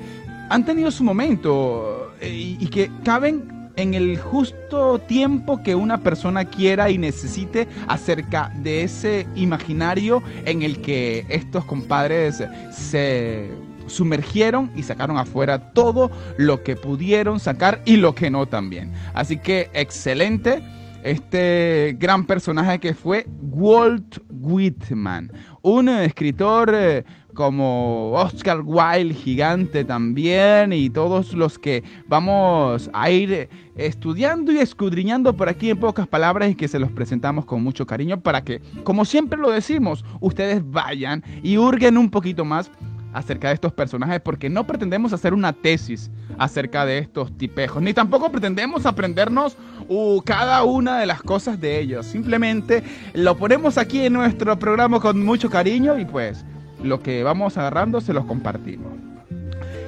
[0.49, 6.43] han tenido su momento eh, y que caben en el justo tiempo que una persona
[6.43, 13.49] quiera y necesite acerca de ese imaginario en el que estos compadres se
[13.87, 18.91] sumergieron y sacaron afuera todo lo que pudieron sacar y lo que no también.
[19.13, 20.61] Así que excelente
[21.03, 27.05] este gran personaje que fue Walt Whitman, un escritor eh,
[27.39, 35.33] como Oscar Wilde, gigante también, y todos los que vamos a ir estudiando y escudriñando
[35.33, 38.59] por aquí en pocas palabras y que se los presentamos con mucho cariño para que,
[38.83, 42.69] como siempre lo decimos, ustedes vayan y hurguen un poquito más
[43.13, 47.93] acerca de estos personajes porque no pretendemos hacer una tesis acerca de estos tipejos, ni
[47.93, 49.55] tampoco pretendemos aprendernos
[49.87, 52.05] uh, cada una de las cosas de ellos.
[52.05, 52.83] Simplemente
[53.13, 56.43] lo ponemos aquí en nuestro programa con mucho cariño y pues
[56.83, 58.93] lo que vamos agarrando se los compartimos.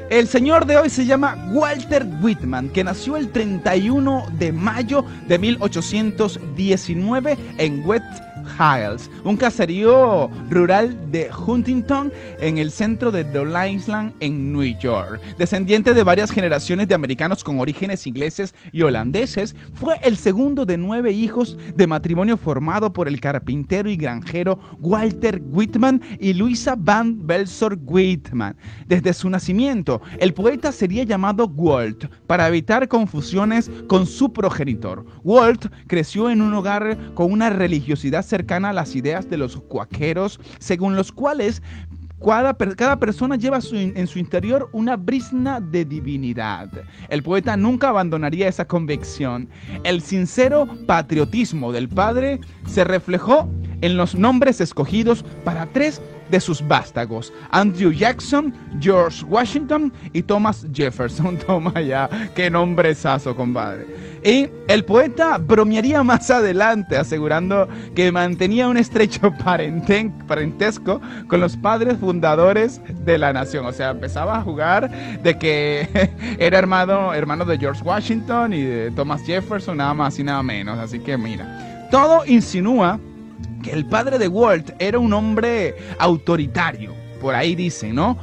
[0.09, 5.39] El señor de hoy se llama Walter Whitman, que nació el 31 de mayo de
[5.39, 8.21] 1819 en West
[8.59, 15.21] Hiles, un caserío rural de Huntington en el centro de Long Island en New York.
[15.37, 20.77] Descendiente de varias generaciones de americanos con orígenes ingleses y holandeses, fue el segundo de
[20.77, 27.25] nueve hijos de matrimonio formado por el carpintero y granjero Walter Whitman y Luisa Van
[27.25, 28.55] Belsor Whitman.
[28.87, 35.05] Desde su nacimiento, el poeta sería llamado Walt para evitar confusiones con su progenitor.
[35.23, 40.39] Walt creció en un hogar con una religiosidad cercana a las ideas de los cuaqueros,
[40.59, 41.61] según los cuales
[42.77, 46.69] cada, persona lleva en su interior una brisna de divinidad.
[47.09, 49.49] El poeta nunca abandonaría esa convicción.
[49.83, 53.49] El sincero patriotismo del padre se reflejó
[53.81, 60.65] en los nombres escogidos para tres de sus vástagos, Andrew Jackson, George Washington y Thomas
[60.73, 61.37] Jefferson.
[61.47, 63.85] Toma ya, qué nombrezazo, compadre.
[64.23, 69.33] Y el poeta bromearía más adelante, asegurando que mantenía un estrecho
[70.27, 73.65] parentesco con los padres fundadores de la nación.
[73.65, 74.91] O sea, empezaba a jugar
[75.21, 76.09] de que
[76.39, 80.77] era hermano, hermano de George Washington y de Thomas Jefferson, nada más y nada menos.
[80.77, 82.99] Así que mira, todo insinúa
[83.63, 88.17] que el padre de Walt era un hombre autoritario, por ahí dicen, ¿no?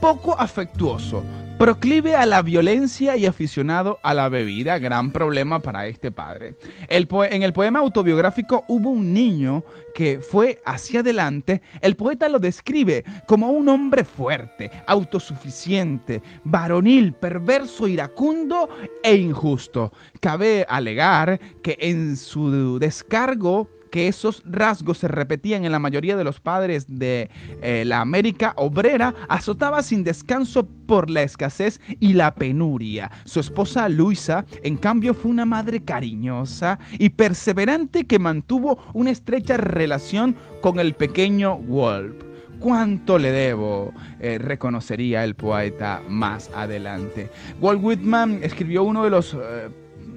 [0.00, 1.24] Poco afectuoso,
[1.58, 6.56] proclive a la violencia y aficionado a la bebida, gran problema para este padre.
[6.88, 12.40] El en el poema autobiográfico hubo un niño que fue hacia adelante, el poeta lo
[12.40, 18.68] describe como un hombre fuerte, autosuficiente, varonil, perverso, iracundo
[19.02, 19.92] e injusto.
[20.20, 26.24] Cabe alegar que en su descargo que esos rasgos se repetían en la mayoría de
[26.24, 27.30] los padres de
[27.62, 33.08] eh, la América obrera, azotaba sin descanso por la escasez y la penuria.
[33.24, 39.58] Su esposa Luisa, en cambio, fue una madre cariñosa y perseverante que mantuvo una estrecha
[39.58, 42.16] relación con el pequeño Wolf.
[42.58, 43.92] ¿Cuánto le debo?
[44.18, 47.30] Eh, reconocería el poeta más adelante.
[47.60, 49.68] Walt Whitman escribió uno de los eh,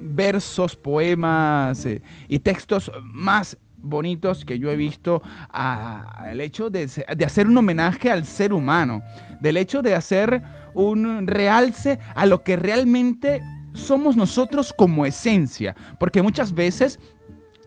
[0.02, 1.88] versos, poemas
[2.28, 8.12] y textos más bonitos que yo he visto al hecho de, de, hacer un homenaje
[8.12, 9.02] al ser humano,
[9.40, 10.42] del hecho de hacer
[10.74, 13.42] un realce a lo que realmente
[13.74, 17.00] somos nosotros como esencia, porque muchas veces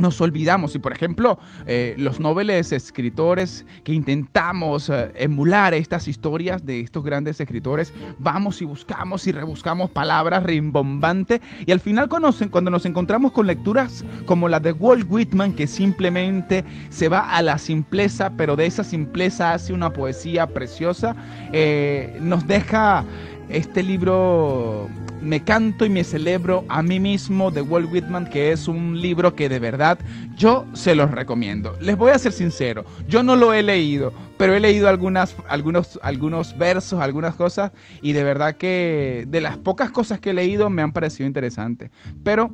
[0.01, 0.75] nos olvidamos.
[0.75, 7.05] Y por ejemplo, eh, los nobles escritores que intentamos eh, emular estas historias de estos
[7.05, 11.41] grandes escritores, vamos y buscamos y rebuscamos palabras rimbombantes.
[11.67, 15.67] Y al final cuando cuando nos encontramos con lecturas como la de Walt Whitman, que
[15.67, 21.17] simplemente se va a la simpleza, pero de esa simpleza hace una poesía preciosa,
[21.53, 23.05] eh, nos deja
[23.49, 24.89] este libro
[25.21, 29.35] me canto y me celebro a mí mismo de Walt Whitman, que es un libro
[29.35, 29.99] que de verdad
[30.37, 31.77] yo se los recomiendo.
[31.81, 35.99] Les voy a ser sincero, yo no lo he leído, pero he leído algunas, algunos,
[36.03, 40.71] algunos versos, algunas cosas, y de verdad que de las pocas cosas que he leído
[40.71, 41.91] me han parecido interesantes.
[42.23, 42.51] Pero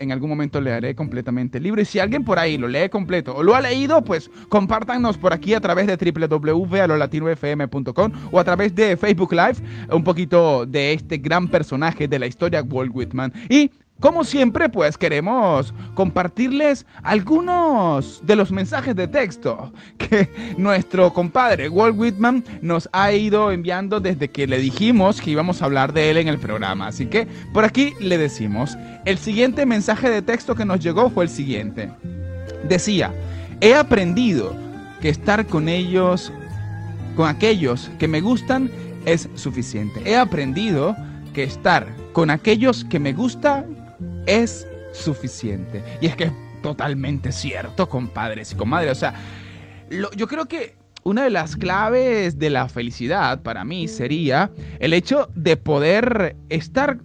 [0.00, 1.80] en algún momento leeré completamente el libro.
[1.80, 5.32] Y si alguien por ahí lo lee completo o lo ha leído, pues compártanos por
[5.32, 9.58] aquí a través de www.alolatinofm.com o a través de Facebook Live
[9.92, 13.32] un poquito de este gran personaje de la historia, Walt Whitman.
[13.48, 13.70] Y
[14.00, 21.98] como siempre, pues queremos compartirles algunos de los mensajes de texto que nuestro compadre Walt
[21.98, 26.16] Whitman nos ha ido enviando desde que le dijimos que íbamos a hablar de él
[26.16, 26.86] en el programa.
[26.86, 31.24] Así que por aquí le decimos, el siguiente mensaje de texto que nos llegó fue
[31.24, 31.90] el siguiente.
[32.66, 33.12] Decía,
[33.60, 34.56] he aprendido
[35.02, 36.32] que estar con ellos,
[37.16, 38.70] con aquellos que me gustan,
[39.04, 40.00] es suficiente.
[40.06, 40.96] He aprendido
[41.34, 43.79] que estar con aquellos que me gustan
[44.26, 45.82] es suficiente.
[46.00, 48.92] Y es que es totalmente cierto, compadres y comadres.
[48.92, 49.14] O sea,
[50.16, 55.30] yo creo que una de las claves de la felicidad para mí sería el hecho
[55.34, 56.98] de poder estar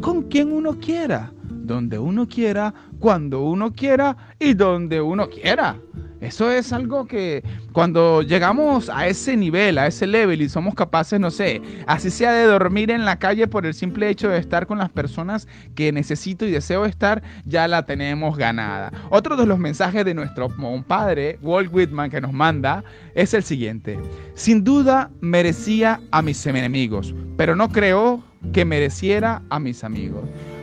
[0.00, 5.76] con quien uno quiera, donde uno quiera, cuando uno quiera y donde uno quiera.
[6.22, 7.42] Eso es algo que
[7.72, 12.32] cuando llegamos a ese nivel, a ese level y somos capaces, no sé, así sea
[12.32, 15.90] de dormir en la calle por el simple hecho de estar con las personas que
[15.90, 18.92] necesito y deseo estar, ya la tenemos ganada.
[19.10, 22.84] Otro de los mensajes de nuestro compadre, Walt Whitman, que nos manda,
[23.16, 23.98] es el siguiente.
[24.34, 30.22] Sin duda merecía a mis enemigos, pero no creo que mereciera a mis amigos.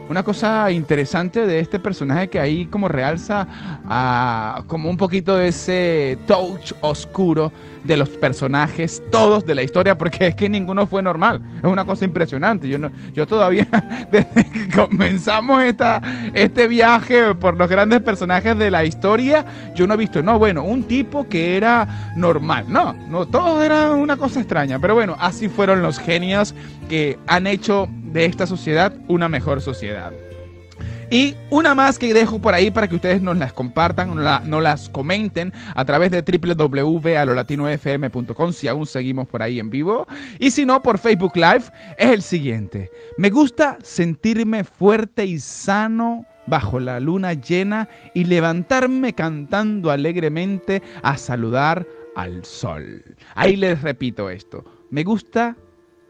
[0.09, 3.47] Una cosa interesante de este personaje que ahí como realza
[3.87, 7.51] a, como un poquito de ese touch oscuro
[7.83, 11.41] de los personajes, todos de la historia, porque es que ninguno fue normal.
[11.59, 12.67] Es una cosa impresionante.
[12.67, 13.67] Yo, no, yo todavía,
[14.11, 16.01] desde que comenzamos esta,
[16.33, 19.45] este viaje por los grandes personajes de la historia,
[19.75, 22.65] yo no he visto, no, bueno, un tipo que era normal.
[22.67, 24.79] No, no, todo era una cosa extraña.
[24.79, 26.55] Pero bueno, así fueron los genios
[26.89, 30.11] que han hecho de esta sociedad una mejor sociedad.
[31.11, 34.61] Y una más que dejo por ahí para que ustedes nos las compartan, nos, no
[34.61, 40.05] las comenten a través de www.alolatinofm.com si aún seguimos por ahí en vivo.
[40.37, 41.63] Y si no, por Facebook Live,
[41.97, 42.91] es el siguiente.
[43.17, 51.17] Me gusta sentirme fuerte y sano bajo la luna llena y levantarme cantando alegremente a
[51.17, 53.03] saludar al sol.
[53.33, 54.63] Ahí les repito esto.
[54.91, 55.55] Me gusta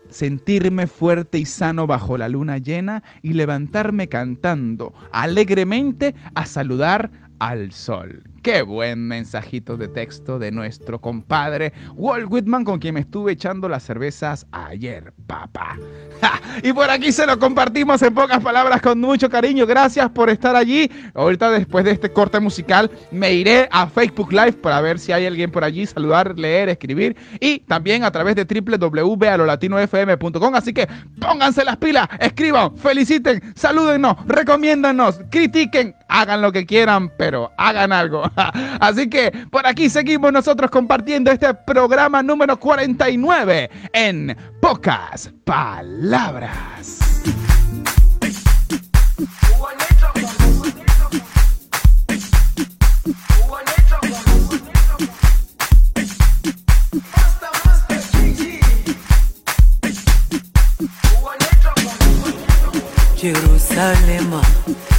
[0.10, 7.72] sentirme fuerte y sano bajo la luna llena y levantarme cantando alegremente a saludar al
[7.72, 8.29] sol.
[8.42, 13.68] Qué buen mensajito de texto de nuestro compadre Walt Whitman con quien me estuve echando
[13.68, 15.78] las cervezas ayer, papá.
[16.64, 19.66] Y por aquí se lo compartimos en pocas palabras con mucho cariño.
[19.66, 20.92] Gracias por estar allí.
[21.14, 25.26] Ahorita después de este corte musical me iré a Facebook Live para ver si hay
[25.26, 30.56] alguien por allí, saludar, leer, escribir y también a través de www.alolatinofm.com.
[30.56, 30.88] Así que
[31.20, 38.24] pónganse las pilas, escriban, feliciten, salúdennos, recomiéndanos, critiquen, hagan lo que quieran, pero hagan algo.
[38.80, 47.00] Así que por aquí seguimos nosotros compartiendo este programa número 49 en pocas palabras.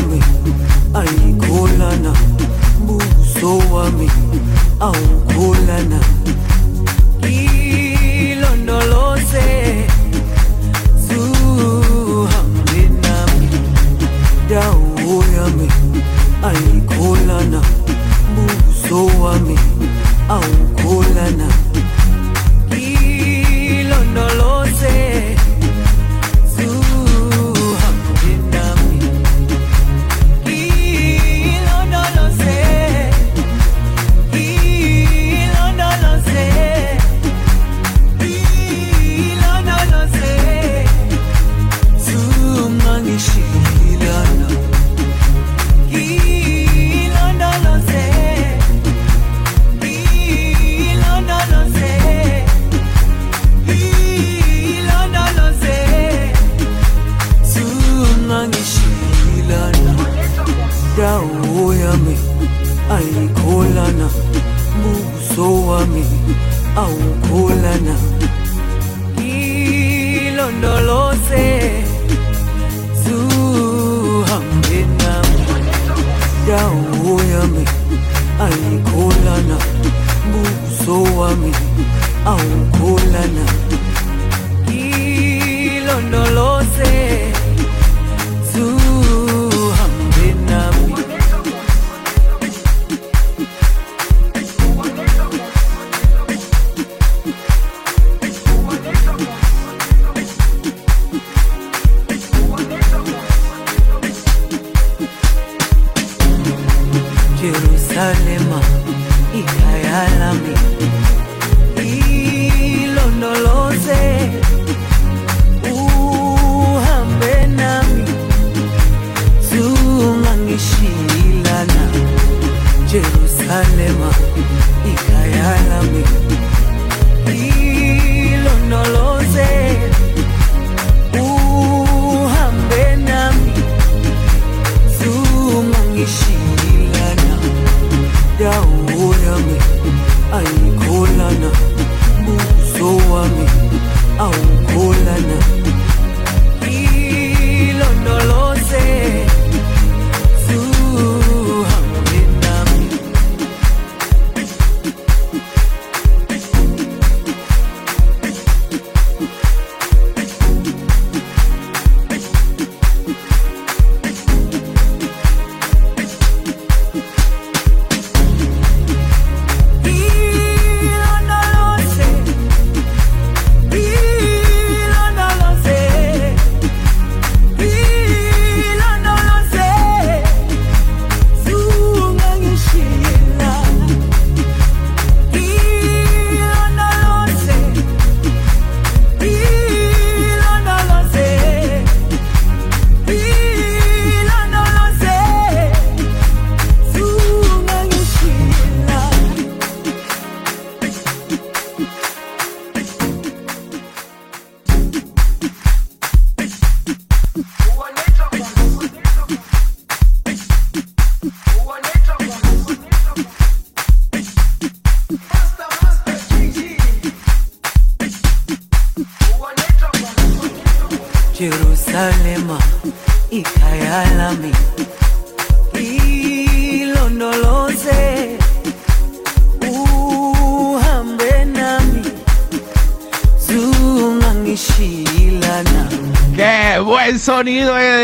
[0.00, 0.20] yami
[0.94, 2.12] ayikholana
[2.86, 4.08] buso wami
[4.80, 5.98] awukholana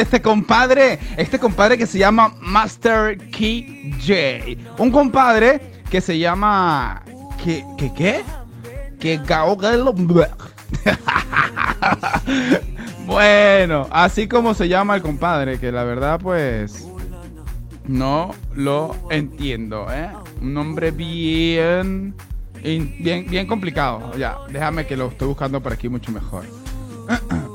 [0.07, 1.01] este compadre!
[1.17, 4.57] Este compadre que se llama Master Key J.
[4.79, 7.03] Un compadre que se llama...
[7.43, 7.65] ¿Qué?
[7.77, 7.93] ¿Qué?
[7.93, 8.25] ¿Qué?
[9.01, 9.21] Que
[13.07, 16.87] Bueno, así como se llama el compadre, que la verdad pues...
[17.89, 20.09] No lo entiendo, ¿eh?
[20.41, 22.15] Un nombre bien...
[22.63, 24.13] Bien, bien complicado.
[24.17, 26.45] Ya, déjame que lo estoy buscando por aquí mucho mejor.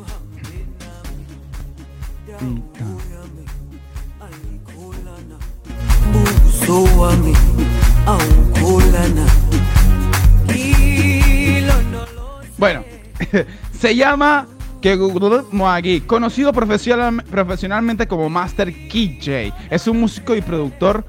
[12.58, 12.84] Bueno,
[13.80, 14.47] se llama
[14.82, 19.52] Kegugudut Moagi, conocido profesional- profesionalmente como Master KJ.
[19.72, 21.04] Es un músico y productor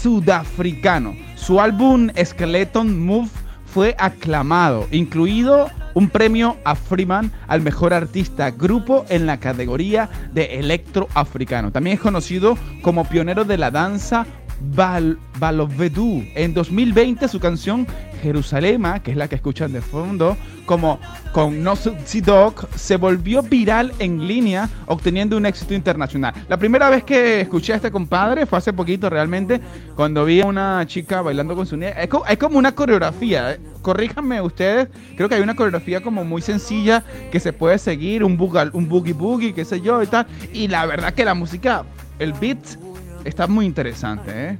[0.00, 1.14] sudafricano.
[1.36, 3.28] Su álbum Skeleton Move
[3.66, 10.58] fue aclamado, incluido un premio a Freeman al mejor artista grupo en la categoría de
[10.58, 11.70] electro africano.
[11.70, 14.26] También es conocido como pionero de la danza
[14.74, 16.24] Bal Balovedú.
[16.34, 17.86] En 2020 su canción
[18.22, 21.00] Jerusalema, que es la que escuchan de fondo, como
[21.32, 21.74] con No
[22.24, 26.32] Dog, se volvió viral en línea, obteniendo un éxito internacional.
[26.48, 29.60] La primera vez que escuché a este compadre fue hace poquito realmente,
[29.96, 31.90] cuando vi a una chica bailando con su niña.
[31.90, 33.60] Es, es como una coreografía, eh.
[33.82, 37.02] corríjanme ustedes, creo que hay una coreografía como muy sencilla
[37.32, 40.26] que se puede seguir, un, bugal, un boogie boogie, qué sé yo y tal.
[40.52, 41.84] Y la verdad que la música,
[42.20, 42.58] el beat,
[43.24, 44.58] está muy interesante, ¿eh?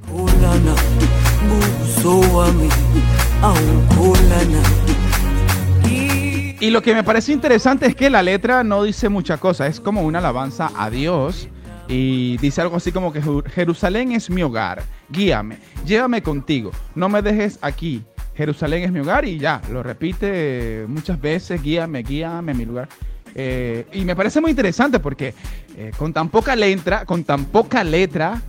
[6.61, 9.81] Y lo que me parece interesante es que la letra no dice mucha cosa, es
[9.81, 11.49] como una alabanza a Dios.
[11.89, 17.09] Y dice algo así como que "Jer- Jerusalén es mi hogar, guíame, llévame contigo, no
[17.09, 18.03] me dejes aquí.
[18.37, 22.89] Jerusalén es mi hogar y ya, lo repite muchas veces, guíame, guíame a mi lugar.
[23.35, 25.35] Eh, y me parece muy interesante porque
[25.77, 28.41] eh, con tan poca letra, con tan poca letra,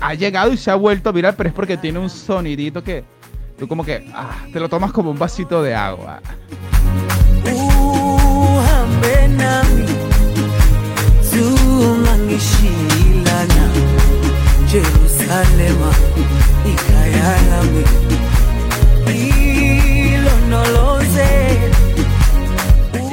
[0.00, 3.04] ha llegado y se ha vuelto viral, pero es porque tiene un sonidito que
[3.58, 6.20] tú como que ah, te lo tomas como un vasito de agua.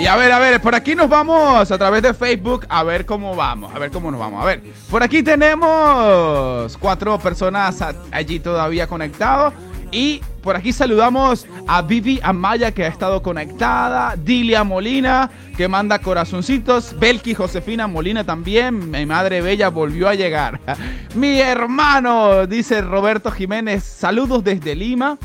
[0.04, 3.06] Y a ver, a ver, por aquí nos vamos a través de Facebook a ver
[3.06, 4.44] cómo vamos, a ver cómo nos vamos.
[4.44, 7.82] A ver, por aquí tenemos cuatro personas
[8.12, 9.54] allí todavía conectados.
[9.94, 16.00] Y por aquí saludamos a Vivi Amaya que ha estado conectada, Dilia Molina que manda
[16.00, 20.60] corazoncitos, Belki Josefina Molina también, mi madre bella volvió a llegar.
[21.16, 25.18] Mi hermano, dice Roberto Jiménez, saludos desde Lima.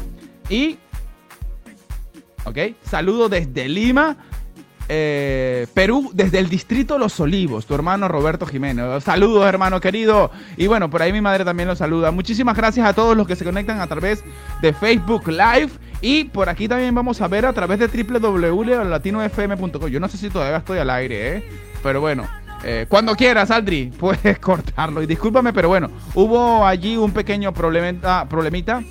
[0.48, 0.78] Y
[2.48, 2.58] ¿ok?
[2.82, 4.16] Saludo desde Lima,
[4.88, 9.04] eh, Perú, desde el distrito Los Olivos, tu hermano Roberto Jiménez.
[9.04, 10.30] Saludos, hermano querido.
[10.56, 12.10] Y bueno, por ahí mi madre también lo saluda.
[12.10, 14.24] Muchísimas gracias a todos los que se conectan a través
[14.62, 15.70] de Facebook Live.
[16.00, 19.88] Y por aquí también vamos a ver a través de www.latinofm.com.
[19.88, 21.44] Yo no sé si todavía estoy al aire, ¿eh?
[21.82, 22.26] Pero bueno.
[22.64, 25.02] eh, cuando quieras, Aldri, puedes cortarlo.
[25.02, 28.82] Y discúlpame, pero bueno, hubo allí un pequeño problemita, problemita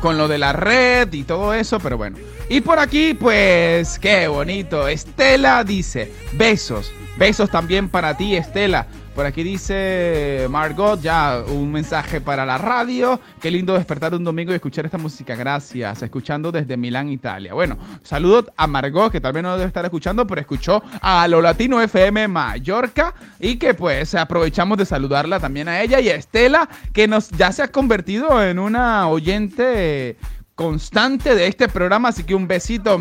[0.00, 2.18] con lo de la red y todo eso, pero bueno.
[2.48, 4.88] Y por aquí, pues, qué bonito.
[4.88, 8.86] Estela dice, besos, besos también para ti, Estela.
[9.14, 13.20] Por aquí dice Margot, ya un mensaje para la radio.
[13.40, 15.34] Qué lindo despertar un domingo y escuchar esta música.
[15.34, 16.02] Gracias.
[16.02, 17.52] Escuchando desde Milán, Italia.
[17.52, 21.42] Bueno, saludos a Margot, que tal vez no debe estar escuchando, pero escuchó a lo
[21.42, 23.12] Latino FM Mallorca.
[23.40, 27.50] Y que pues aprovechamos de saludarla también a ella y a Estela, que nos ya
[27.50, 30.16] se ha convertido en una oyente
[30.60, 33.00] constante de este programa, así que un besito.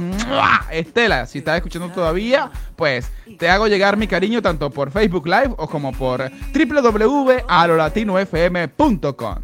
[0.72, 5.55] Estela, si estás escuchando todavía, pues te hago llegar mi cariño tanto por Facebook Live
[5.57, 9.36] o como por www.alolatinofm.com.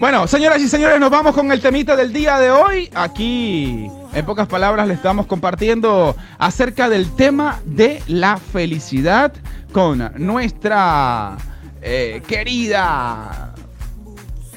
[0.00, 2.90] Bueno, señoras y señores, nos vamos con el temita del día de hoy.
[2.94, 9.30] Aquí, en pocas palabras, le estamos compartiendo acerca del tema de la felicidad
[9.72, 11.36] con nuestra
[11.82, 13.54] eh, querida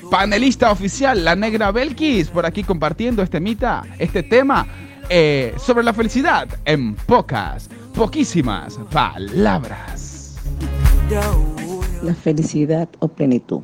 [0.10, 4.66] panelista oficial, la negra Belkis, por aquí compartiendo este mita, este tema
[5.10, 10.38] eh, sobre la felicidad en pocas, poquísimas palabras.
[12.01, 13.64] la felicidad o plenitud.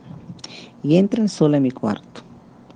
[0.84, 2.22] Y entra el sol en mi cuarto,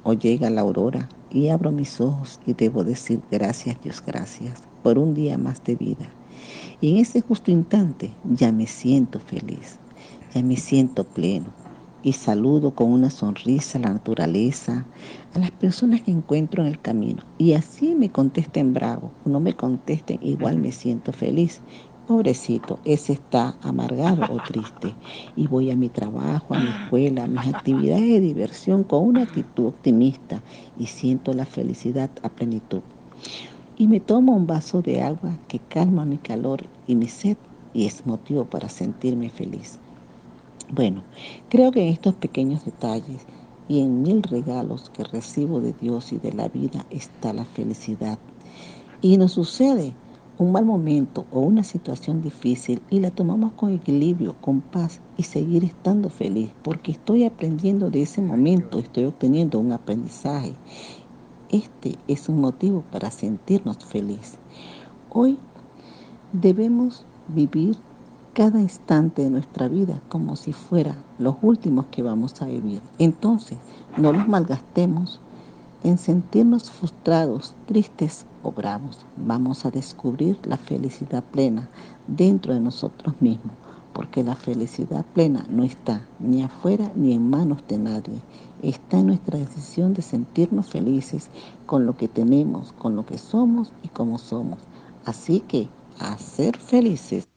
[0.03, 4.97] o llega la aurora, y abro mis ojos y debo decir gracias Dios, gracias por
[4.97, 6.09] un día más de vida.
[6.82, 9.77] Y en ese justo instante ya me siento feliz,
[10.34, 11.47] ya me siento pleno.
[12.01, 14.86] Y saludo con una sonrisa a la naturaleza,
[15.34, 17.23] a las personas que encuentro en el camino.
[17.38, 21.61] Y así me contesten bravo, no me contesten, igual me siento feliz.
[22.10, 24.95] Pobrecito, ese está amargado o triste.
[25.36, 29.22] Y voy a mi trabajo, a mi escuela, a mis actividades de diversión con una
[29.22, 30.41] actitud optimista
[30.80, 32.82] y siento la felicidad a plenitud.
[33.78, 37.38] Y me tomo un vaso de agua que calma mi calor y mi sed
[37.76, 39.78] y es motivo para sentirme feliz.
[40.72, 41.03] Bueno,
[41.47, 43.28] creo que en estos pequeños detalles
[43.68, 48.18] y en mil regalos que recibo de Dios y de la vida está la felicidad.
[48.99, 49.93] Y nos sucede
[50.39, 55.23] un mal momento o una situación difícil y la tomamos con equilibrio, con paz y
[55.23, 60.53] seguir estando feliz, porque estoy aprendiendo de ese momento, estoy obteniendo un aprendizaje.
[61.49, 64.37] Este es un motivo para sentirnos feliz.
[65.09, 65.37] Hoy
[66.31, 67.75] debemos vivir
[68.33, 72.81] cada instante de nuestra vida como si fuera los últimos que vamos a vivir.
[72.97, 73.57] Entonces,
[73.97, 75.19] no los malgastemos
[75.83, 79.05] en sentirnos frustrados, tristes o bravos.
[79.17, 81.69] Vamos a descubrir la felicidad plena
[82.07, 83.53] dentro de nosotros mismos,
[83.93, 88.21] porque la felicidad plena no está ni afuera ni en manos de nadie.
[88.61, 91.29] Está en nuestra decisión de sentirnos felices
[91.65, 94.59] con lo que tenemos, con lo que somos y como somos.
[95.05, 95.69] Así que,
[95.99, 97.27] a ser felices.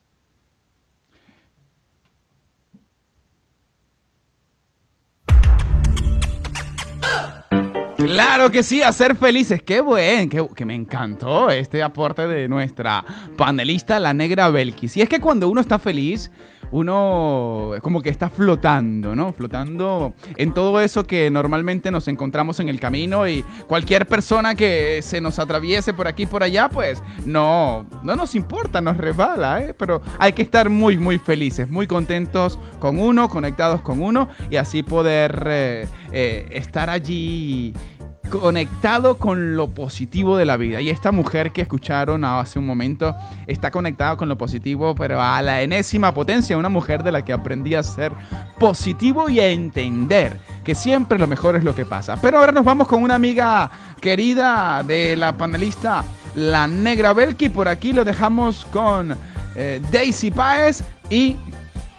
[8.06, 9.62] Claro que sí, a ser felices.
[9.62, 13.04] Qué buen, qué, que me encantó este aporte de nuestra
[13.36, 14.96] panelista, la negra Belkis.
[14.96, 16.30] Y es que cuando uno está feliz,
[16.72, 19.32] uno como que está flotando, ¿no?
[19.32, 25.00] Flotando en todo eso que normalmente nos encontramos en el camino y cualquier persona que
[25.02, 29.74] se nos atraviese por aquí por allá, pues no, no nos importa, nos resbala, ¿eh?
[29.74, 34.56] Pero hay que estar muy, muy felices, muy contentos con uno, conectados con uno y
[34.56, 37.74] así poder eh, eh, estar allí
[38.40, 40.80] conectado con lo positivo de la vida.
[40.80, 43.14] Y esta mujer que escucharon hace un momento
[43.46, 47.32] está conectada con lo positivo, pero a la enésima potencia, una mujer de la que
[47.32, 48.12] aprendí a ser
[48.58, 52.16] positivo y a entender que siempre lo mejor es lo que pasa.
[52.20, 53.70] Pero ahora nos vamos con una amiga
[54.00, 56.02] querida de la panelista
[56.34, 57.50] la negra Belki.
[57.50, 59.14] Por aquí lo dejamos con
[59.54, 61.36] eh, Daisy Páez y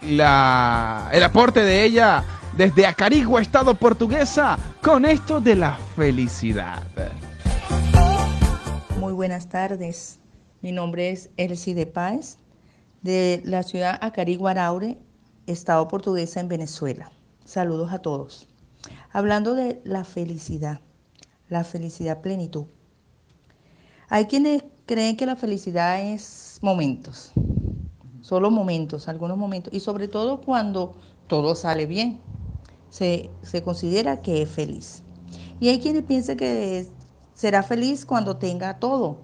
[0.02, 2.24] la, el aporte de ella
[2.56, 6.82] desde Acarigua, Estado portuguesa, con esto de la felicidad.
[9.00, 10.20] Muy buenas tardes.
[10.60, 12.38] Mi nombre es Elsie de Páez,
[13.02, 14.98] de la ciudad Acarigua, Araure,
[15.46, 17.10] Estado portuguesa en Venezuela.
[17.44, 18.46] Saludos a todos.
[19.12, 20.80] Hablando de la felicidad,
[21.48, 22.66] la felicidad plenitud.
[24.08, 27.32] Hay quienes creen que la felicidad es momentos,
[28.20, 30.94] solo momentos, algunos momentos, y sobre todo cuando
[31.26, 32.20] todo sale bien,
[32.94, 35.02] se, se considera que es feliz.
[35.58, 36.86] Y hay quienes piensan que
[37.34, 39.18] será feliz cuando tenga todo,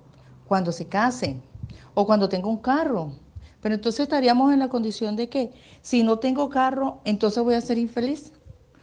[0.49, 1.37] cuando se case
[1.95, 3.13] o cuando tenga un carro.
[3.61, 5.53] Pero entonces estaríamos en la condición de que
[5.83, 8.33] si no tengo carro, entonces voy a ser infeliz.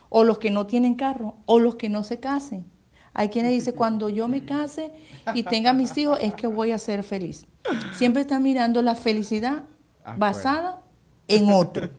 [0.07, 2.65] O los que no tienen carro, o los que no se casen.
[3.13, 4.93] Hay quienes dicen, cuando yo me case
[5.33, 7.45] y tenga mis hijos, es que voy a ser feliz.
[7.91, 9.65] Siempre están mirando la felicidad
[10.15, 10.81] basada
[11.27, 11.89] en otro.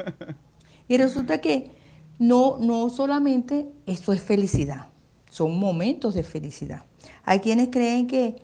[0.89, 1.78] Y resulta que
[2.19, 4.87] no, no solamente esto es felicidad,
[5.31, 6.85] son momentos de felicidad.
[7.25, 8.37] Hay quienes creen que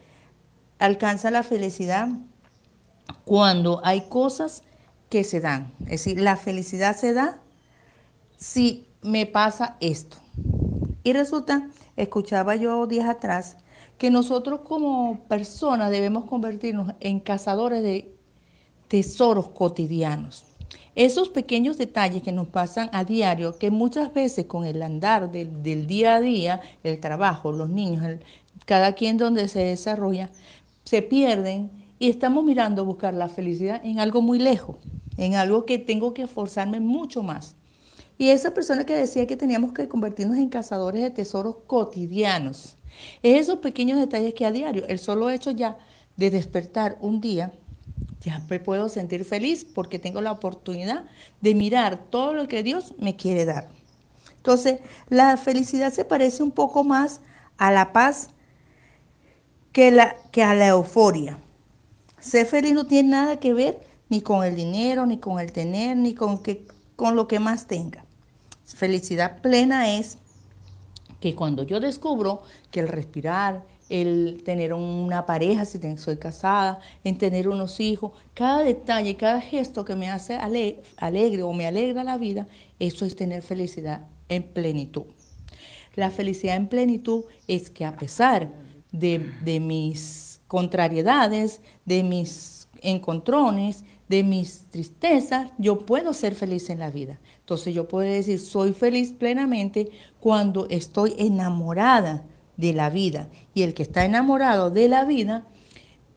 [0.79, 2.09] alcanza la felicidad
[3.25, 4.63] cuando hay cosas
[5.09, 5.73] que se dan.
[5.81, 7.39] Es decir, la felicidad se da
[8.37, 10.17] si me pasa esto.
[11.03, 13.57] Y resulta, escuchaba yo días atrás,
[13.97, 18.13] que nosotros como personas debemos convertirnos en cazadores de
[18.87, 20.44] tesoros cotidianos.
[20.95, 25.87] Esos pequeños detalles que nos pasan a diario, que muchas veces con el andar del,
[25.87, 28.19] día a día, el trabajo, los niños,
[28.65, 30.29] cada quien donde se desarrolla,
[30.85, 31.69] se pierden
[31.99, 34.77] y estamos mirando a buscar la felicidad en algo muy lejos,
[35.17, 37.57] en algo que tengo que esforzarme mucho más.
[38.17, 42.77] Y esa persona que decía que teníamos que convertirnos en cazadores de tesoros cotidianos,
[43.21, 45.77] es esos pequeños detalles que a diario, el solo hecho ya
[46.15, 47.51] de despertar un día,
[48.21, 51.05] ya me puedo sentir feliz porque tengo la oportunidad
[51.41, 53.69] de mirar todo lo que Dios me quiere dar.
[54.37, 54.79] Entonces,
[55.09, 57.21] la felicidad se parece un poco más
[57.57, 58.29] a la paz
[59.71, 61.37] que, la, que a la euforia.
[62.19, 63.79] Ser feliz no tiene nada que ver
[64.09, 66.65] ni con el dinero, ni con el tener, ni con, que,
[66.95, 68.05] con lo que más tenga.
[68.65, 70.17] Felicidad plena es
[71.19, 77.17] que cuando yo descubro que el respirar, el tener una pareja, si soy casada, en
[77.17, 82.17] tener unos hijos, cada detalle, cada gesto que me hace alegre o me alegra la
[82.17, 82.47] vida,
[82.79, 85.05] eso es tener felicidad en plenitud.
[85.95, 88.51] La felicidad en plenitud es que a pesar
[88.91, 96.91] de, mis contrariedades, de mis encontrones, de mis tristezas, yo puedo ser feliz en la
[96.91, 97.19] vida.
[97.39, 102.23] Entonces yo puedo decir, soy feliz plenamente cuando estoy enamorada
[102.57, 103.27] de la vida.
[103.53, 105.43] Y el que está enamorado de la vida,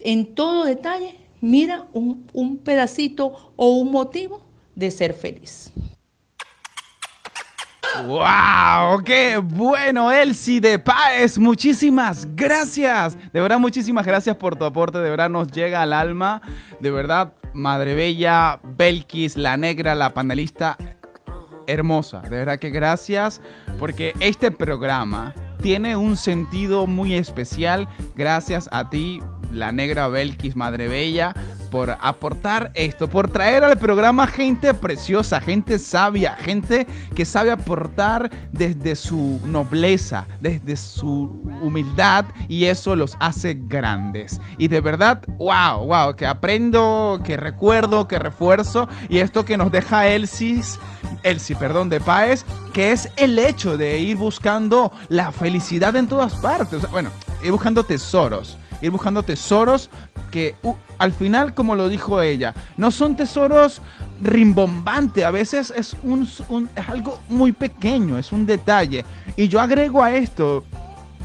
[0.01, 4.43] en todo detalle, mira un, un pedacito o un motivo
[4.74, 5.72] de ser feliz.
[8.07, 9.03] ¡Wow!
[9.05, 11.36] ¡Qué bueno, Elsie de Páez!
[11.36, 13.16] Muchísimas gracias.
[13.32, 14.99] De verdad, muchísimas gracias por tu aporte.
[14.99, 16.41] De verdad, nos llega al alma.
[16.78, 20.76] De verdad, Madre Bella, Belkis, la negra, la panelista,
[21.66, 22.20] hermosa.
[22.20, 23.41] De verdad que gracias
[23.80, 27.89] porque este programa tiene un sentido muy especial.
[28.17, 29.21] Gracias a ti,
[29.53, 31.35] la negra Belkis, Madre Bella,
[31.71, 38.31] por aportar esto, por traer al programa gente preciosa, gente sabia, gente que sabe aportar
[38.53, 44.41] desde su nobleza, desde su humildad y eso los hace grandes.
[44.59, 49.71] Y de verdad, wow, wow, que aprendo, que recuerdo, que refuerzo y esto que nos
[49.71, 50.62] deja Elsie,
[51.23, 56.35] Elsie, perdón, de Paez, que es el hecho de ir buscando la felicidad en todas
[56.37, 56.91] partes.
[56.91, 57.11] bueno,
[57.43, 59.91] ir buscando tesoros ir buscando tesoros
[60.31, 60.55] que
[60.99, 63.81] al final, como lo dijo ella, no son tesoros
[64.20, 66.29] rimbombantes, a veces es, un,
[66.74, 69.05] es algo muy pequeño, es un detalle.
[69.37, 70.64] Y yo agrego a esto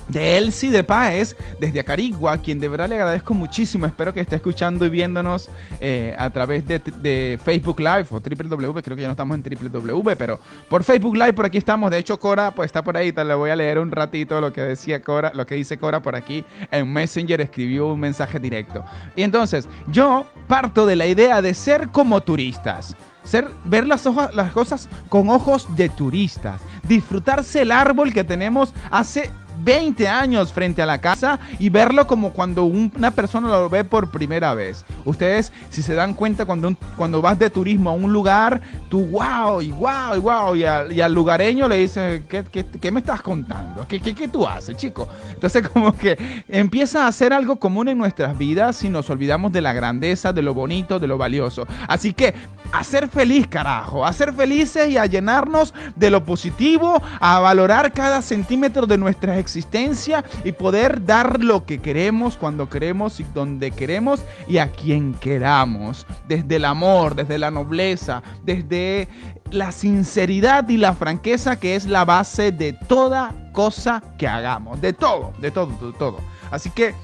[0.07, 3.85] de Elsie de Páez, desde Acarigua, quien de verdad le agradezco muchísimo.
[3.85, 5.49] Espero que esté escuchando y viéndonos
[5.79, 8.81] eh, a través de, Facebook Live o www.
[8.81, 10.39] Creo que ya no estamos en www, pero
[10.69, 11.91] por Facebook Live por aquí estamos.
[11.91, 13.11] De hecho, Cora pues está por ahí.
[13.11, 16.01] Te le voy a leer un ratito lo que decía Cora, lo que dice Cora
[16.01, 17.41] por aquí en Messenger.
[17.41, 18.83] Escribió un mensaje directo.
[19.15, 22.95] Y entonces, yo parto de la idea de ser como turistas.
[23.23, 26.61] Ser, ver las, hojas, las cosas con ojos de turistas.
[26.87, 29.31] Disfrutarse el árbol que tenemos hace
[29.63, 33.83] 20 años frente a la casa y verlo como cuando un- una persona lo ve
[33.83, 34.85] por primera vez.
[35.05, 39.61] Ustedes, si se dan cuenta, cuando, cuando vas de turismo a un lugar, tú wow
[39.61, 43.85] y wow y wow, y, y al lugareño le dices, ¿qué, me estás contando?
[43.87, 45.07] ¿Qué, qué, qué tú haces, chico?
[45.33, 49.61] Entonces, como que empieza a ser algo común en nuestras vidas y nos olvidamos de
[49.61, 51.65] la grandeza, de lo bonito, de lo valioso.
[51.87, 52.33] Así que,
[52.71, 58.21] a ser feliz, carajo, a felices y a llenarnos de lo positivo, a valorar cada
[58.21, 64.21] centímetro de nuestra existencia y poder dar lo que queremos cuando queremos y donde queremos
[64.47, 66.07] y a quien queramos.
[66.27, 69.07] Desde el amor, desde la nobleza, desde
[69.51, 74.81] la sinceridad y la franqueza que es la base de toda cosa que hagamos.
[74.81, 76.17] De todo, de todo, de todo.
[76.49, 76.95] Así que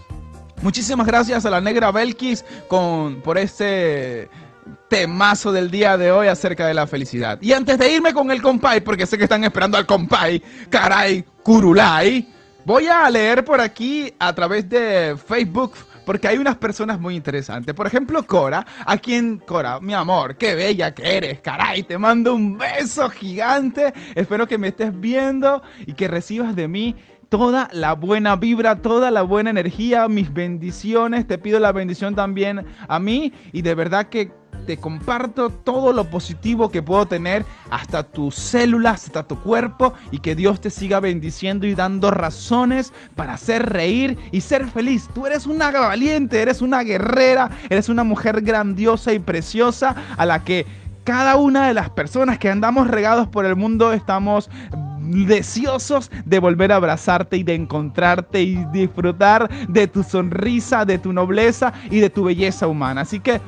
[0.64, 4.30] muchísimas gracias a la negra Belkis con, por este
[4.89, 7.39] temazo del día de hoy acerca de la felicidad.
[7.41, 11.24] Y antes de irme con el compay, porque sé que están esperando al compay, caray,
[11.43, 12.28] curulay,
[12.66, 15.74] voy a leer por aquí a través de Facebook.
[16.05, 17.76] Porque hay unas personas muy interesantes.
[17.76, 22.34] Por ejemplo, Cora, a quien, Cora, mi amor, qué bella que eres, caray, te mando
[22.34, 23.93] un beso gigante.
[24.16, 26.95] Espero que me estés viendo y que recibas de mí
[27.30, 31.28] toda la buena vibra, toda la buena energía, mis bendiciones.
[31.28, 34.32] Te pido la bendición también a mí y de verdad que
[34.66, 40.20] te comparto todo lo positivo que puedo tener hasta tus células, hasta tu cuerpo y
[40.20, 45.10] que Dios te siga bendiciendo y dando razones para hacer reír y ser feliz.
[45.14, 50.44] Tú eres una valiente, eres una guerrera, eres una mujer grandiosa y preciosa a la
[50.44, 50.66] que
[51.04, 54.50] cada una de las personas que andamos regados por el mundo estamos
[55.26, 61.12] deseosos de volver a abrazarte y de encontrarte y disfrutar de tu sonrisa, de tu
[61.14, 63.01] nobleza y de tu belleza humana.
[63.01, 63.41] Así que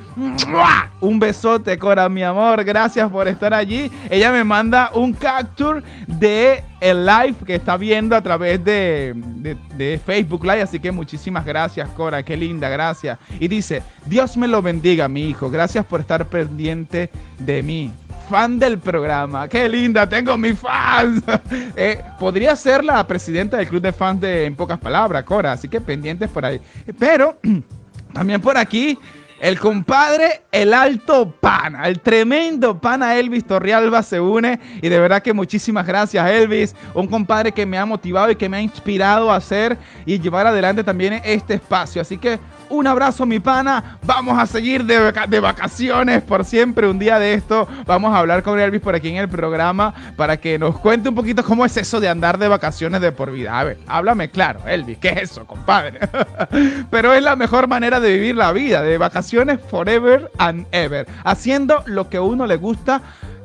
[1.02, 2.64] un besote, Cora, mi amor.
[2.64, 3.92] Gracias por estar allí.
[4.10, 9.56] Ella me manda un capture de el live que está viendo a través de, de-
[9.78, 10.64] de Facebook Live.
[10.64, 12.24] Así que muchísimas gracias, Cora.
[12.24, 13.20] Qué linda, gracias.
[13.40, 15.50] Y dice, Dios me lo bendiga, mi hijo.
[15.52, 17.92] Gracias por estar pendiente de mí.
[18.32, 19.46] Fan del programa.
[19.50, 21.22] Qué linda, tengo mis fans.
[21.76, 25.52] Eh, podría ser la presidenta del club de fans de En Pocas Palabras, Cora.
[25.52, 26.62] Así que pendientes por ahí.
[26.98, 27.38] Pero
[28.14, 28.98] también por aquí
[29.42, 35.22] el compadre, el alto pana, el tremendo pana Elvis Torrialba se une y de verdad
[35.22, 39.32] que muchísimas gracias Elvis, un compadre que me ha motivado y que me ha inspirado
[39.32, 42.02] a hacer y llevar adelante también este espacio.
[42.02, 42.40] Así que
[42.72, 47.20] un abrazo mi pana, vamos a seguir de, vaca- de vacaciones por siempre, un día
[47.20, 50.80] de esto vamos a hablar con Elvis por aquí en el programa para que nos
[50.80, 53.60] cuente un poquito cómo es eso de andar de vacaciones de por vida.
[53.60, 56.00] A ver, háblame claro Elvis, ¿qué es eso compadre?
[56.90, 61.84] Pero es la mejor manera de vivir la vida, de vacaciones forever and ever, haciendo
[61.86, 63.02] lo que a uno le gusta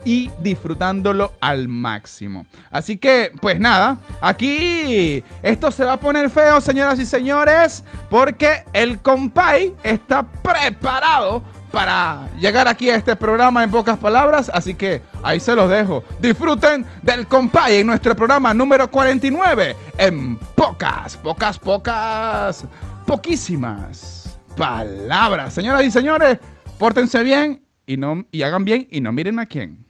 [0.07, 2.47] y disfrutándolo al máximo.
[2.71, 8.63] Así que, pues nada, aquí esto se va a poner feo, señoras y señores, porque
[8.73, 11.43] el compay está preparado
[11.73, 16.05] para llegar aquí a este programa en pocas palabras, así que ahí se los dejo.
[16.21, 22.65] Disfruten del compay en nuestro programa número 49 en pocas, pocas, pocas,
[23.07, 25.53] poquísimas palabras.
[25.53, 26.39] Señoras y señores,
[26.79, 29.86] pórtense bien y no y hagan bien y no miren a quién.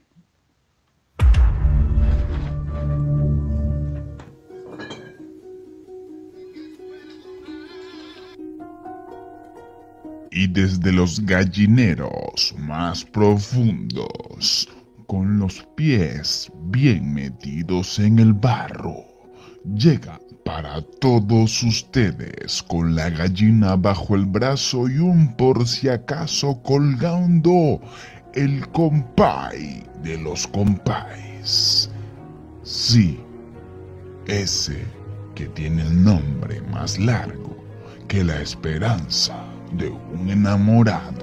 [10.37, 14.69] Y desde los gallineros más profundos,
[15.07, 19.03] con los pies bien metidos en el barro,
[19.75, 26.61] llega para todos ustedes con la gallina bajo el brazo y un por si acaso
[26.61, 27.81] colgando
[28.35, 31.89] el compay de los compáis.
[32.61, 33.19] Sí,
[34.27, 34.85] ese
[35.33, 37.57] que tiene el nombre más largo
[38.07, 41.13] que la esperanza de un enamorado.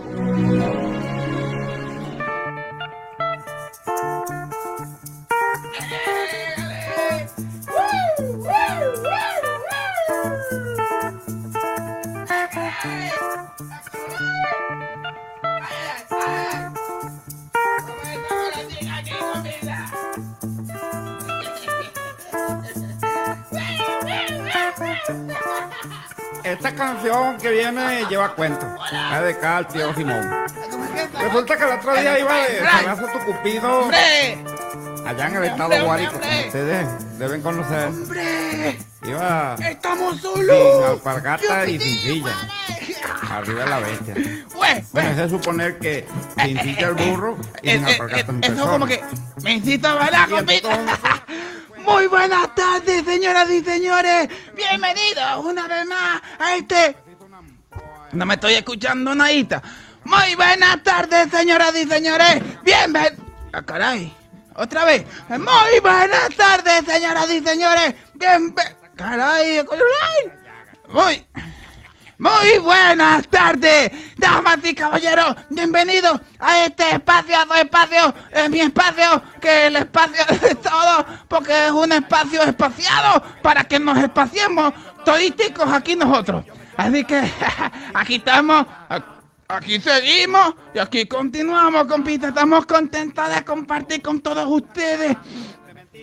[27.14, 28.66] Canción que viene lleva cuento.
[29.14, 30.30] Es de acá al tío Simón.
[31.20, 33.90] Resulta que el otro día iba de Salazo tu Cupido
[35.06, 37.90] allá en el estado Guárico, como ustedes deben conocer.
[39.02, 40.90] Iba ¡Estamos sin solos!
[40.90, 42.32] alpargata y sin silla.
[43.30, 44.14] Arriba de la bestia.
[44.92, 46.06] Bueno, es de suponer que
[46.42, 49.08] sin silla el burro y sin alpargata en eh, Eso como persona.
[49.36, 50.86] que me incita a bailar, compita.
[51.84, 54.28] Muy buenas tardes, señoras y señores.
[54.56, 57.03] Bienvenidos una vez más a este.
[58.14, 59.60] No me estoy escuchando nadita.
[60.04, 62.42] Muy buenas tardes, señoras y señores.
[62.62, 63.18] Bienvenidos.
[63.52, 64.14] Ah, caray.
[64.54, 65.04] Otra vez.
[65.30, 67.94] Muy buenas tardes, señoras y señores.
[68.14, 68.76] Bienvenidos.
[68.94, 69.66] Caray.
[70.88, 71.26] Muy.
[72.16, 75.34] Muy buenas tardes, damas y caballeros.
[75.50, 81.66] Bienvenidos a este espacio, a espacio, en mi espacio, que el espacio es todo, porque
[81.66, 84.72] es un espacio espaciado para que nos espaciemos
[85.04, 86.44] todísticos aquí nosotros.
[86.76, 87.22] Así que
[87.94, 88.66] aquí estamos,
[89.48, 92.28] aquí seguimos y aquí continuamos, compita.
[92.28, 95.16] Estamos contentos de compartir con todos ustedes.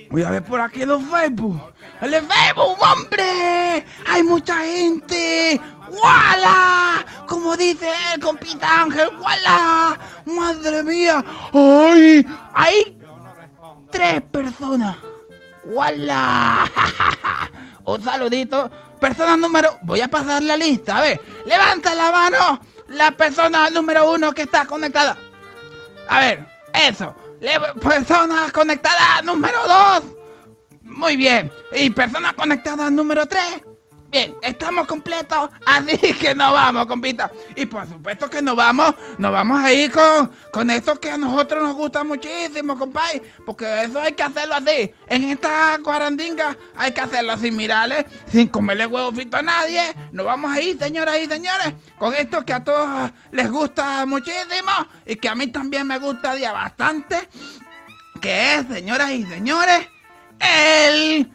[0.10, 1.62] Voy a ver por aquí los Facebook.
[2.02, 3.86] ¡El Facebook, hombre!
[4.08, 5.60] ¡Hay mucha gente!
[5.90, 7.06] ¡Wala!
[7.28, 10.00] Como dice el compita Ángel, ¡wala!
[10.26, 11.24] ¡Madre mía!
[11.54, 12.26] ¡Ay!
[12.54, 12.98] Hay
[13.92, 14.98] tres personas.
[15.66, 16.70] ¡Wala!
[17.86, 18.72] Un saludito.
[19.02, 19.80] Persona número...
[19.82, 21.20] Voy a pasar la lista, a ver.
[21.45, 25.18] Levanta la mano la persona número uno que está conectada.
[26.08, 27.16] A ver, eso.
[27.39, 30.04] Le persona conectada número 2.
[30.84, 31.52] Muy bien.
[31.74, 33.41] Y persona conectada número 3.
[34.12, 37.32] Bien, estamos completos, así que nos vamos, compita.
[37.55, 41.18] Y por supuesto que nos vamos, nos vamos a ir con, con esto que a
[41.18, 43.22] nosotros nos gusta muchísimo, compadre.
[43.45, 44.93] Porque eso hay que hacerlo así.
[45.07, 49.82] En esta cuarandinga hay que hacerlo así, mirales, sin comerle huevo frito a nadie.
[50.12, 54.72] Nos vamos a ir, señoras y señores, con esto que a todos les gusta muchísimo
[55.05, 57.30] y que a mí también me gusta ya bastante.
[58.20, 59.88] Que es, señoras y señores,
[60.38, 61.34] el...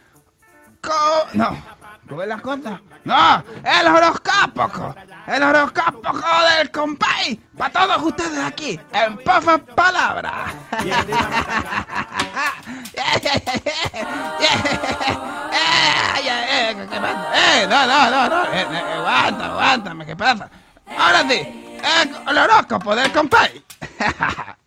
[0.83, 0.93] Co
[1.33, 1.76] no.
[2.09, 2.81] ¿Cómo es las cosas?
[3.05, 3.45] ¡No!
[3.65, 4.95] ¡El horóscopo!
[5.27, 6.13] ¡El horóscopo
[6.59, 7.41] del compay!
[7.57, 10.55] Para todos ustedes aquí, en pocas palabras.
[17.35, 17.67] ¡Eh!
[17.69, 18.29] ¡No, no, no!
[18.29, 18.45] no.
[18.53, 20.49] Eh, eh, aguanta, aguántame, ¿qué pasa?
[20.97, 21.79] Ahora sí,
[22.29, 23.65] el horóscopo del compay.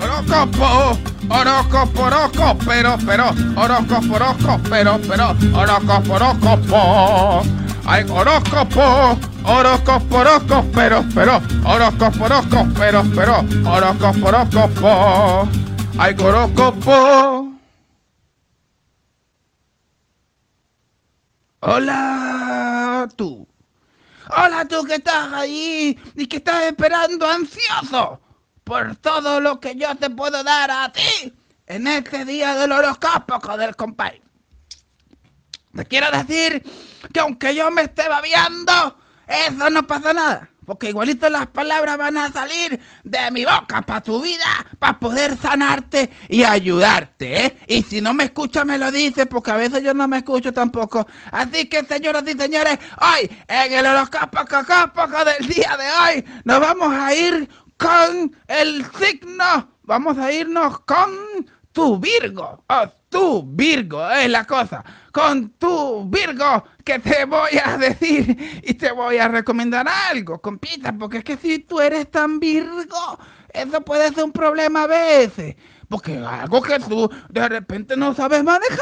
[0.00, 0.98] horóscopo,
[1.28, 3.24] horóscopo, horóscopo, pero, pero,
[3.56, 7.42] horóscopo, horóscopo, pero, pero, horóscopo, horóscopo.
[7.86, 15.48] Hay horóscopo, horóscopo, horóscopo, pero, pero, horóscopo, horóscopo, pero, pero, horóscopo, horóscopo.
[15.98, 17.52] Hay horóscopo.
[21.62, 23.46] Hola, tú.
[24.30, 28.20] Hola, tú que estás ahí y que estás esperando ansioso
[28.70, 31.34] por todo lo que yo te puedo dar a ti
[31.66, 34.22] en este día del horóscopo del compay.
[35.74, 36.62] Te quiero decir
[37.12, 38.96] que aunque yo me esté babiando,
[39.26, 40.48] eso no pasa nada.
[40.64, 45.36] Porque igualito las palabras van a salir de mi boca para tu vida, para poder
[45.36, 47.56] sanarte y ayudarte, ¿eh?
[47.66, 50.52] Y si no me escuchas, me lo dices, porque a veces yo no me escucho
[50.52, 51.08] tampoco.
[51.32, 54.38] Así que, señoras y señores, hoy, en el horóscopo
[55.24, 57.48] del día de hoy, nos vamos a ir
[57.80, 59.70] con el signo.
[59.84, 61.10] Vamos a irnos con
[61.72, 62.62] tu Virgo.
[62.68, 64.84] Oh, tu Virgo es la cosa.
[65.12, 70.92] Con tu Virgo que te voy a decir y te voy a recomendar algo, compita,
[70.92, 73.18] porque es que si tú eres tan Virgo,
[73.52, 75.56] eso puede ser un problema a veces.
[75.90, 78.78] Porque algo que tú de repente no sabes manejar,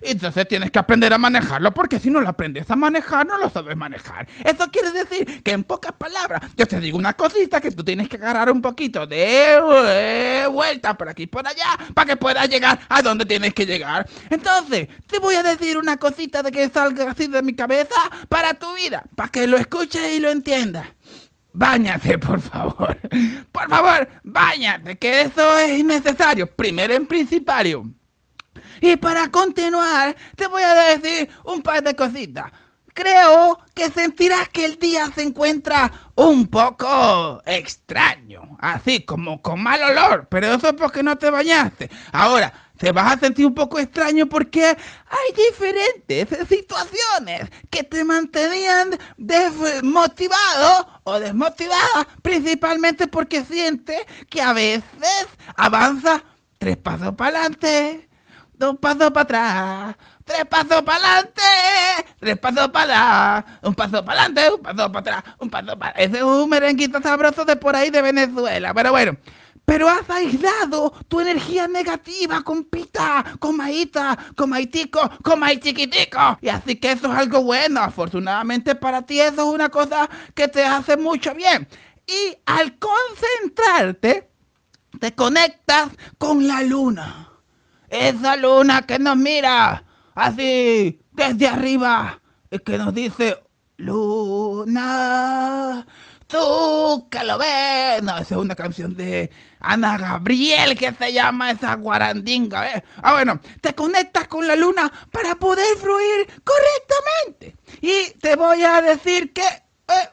[0.00, 3.50] entonces tienes que aprender a manejarlo, porque si no lo aprendes a manejar, no lo
[3.50, 4.28] sabes manejar.
[4.44, 8.08] Eso quiere decir que en pocas palabras, yo te digo una cosita que tú tienes
[8.08, 12.78] que agarrar un poquito de vuelta por aquí y por allá, para que puedas llegar
[12.88, 14.08] a donde tienes que llegar.
[14.30, 17.96] Entonces, te voy a decir una cosita de que salga así de mi cabeza
[18.28, 20.86] para tu vida, para que lo escuches y lo entiendas.
[21.52, 22.96] Báñate, por favor.
[23.52, 26.46] Por favor, báñate, que eso es innecesario.
[26.46, 27.84] Primero en principio.
[28.80, 32.50] Y para continuar, te voy a decir un par de cositas.
[32.94, 39.82] Creo que sentirás que el día se encuentra un poco extraño, así como con mal
[39.82, 41.90] olor, pero eso es porque no te bañaste.
[42.12, 42.52] Ahora,
[42.82, 50.88] te vas a sentir un poco extraño porque hay diferentes situaciones que te mantenían desmotivado
[51.04, 56.24] o desmotivada, principalmente porque sientes que a veces avanza
[56.58, 58.08] tres pasos para adelante,
[58.54, 61.42] dos pasos para atrás, tres pasos para adelante,
[62.18, 65.92] tres pasos para atrás, un paso para adelante, un paso para atrás, un paso para...
[65.92, 69.16] Ese es un merenguito sabroso de por ahí de Venezuela, pero bueno.
[69.72, 76.36] Pero has aislado tu energía negativa, compita, comaíta, comaitico, comay chiquitico.
[76.42, 77.80] Y así que eso es algo bueno.
[77.80, 81.66] Afortunadamente para ti eso es una cosa que te hace mucho bien.
[82.06, 84.28] Y al concentrarte,
[85.00, 85.88] te conectas
[86.18, 87.30] con la luna.
[87.88, 89.84] Esa luna que nos mira
[90.14, 92.20] así desde arriba
[92.50, 93.42] y que nos dice,
[93.78, 94.66] luna,
[96.32, 97.38] tú que lo.
[98.02, 99.30] No, esa es una canción de
[99.60, 102.82] Ana Gabriel que se llama esa guarandinga.
[103.02, 107.56] Ah, bueno, te conectas con la luna para poder fluir correctamente.
[107.80, 109.42] Y te voy a decir que...
[109.42, 110.08] eh,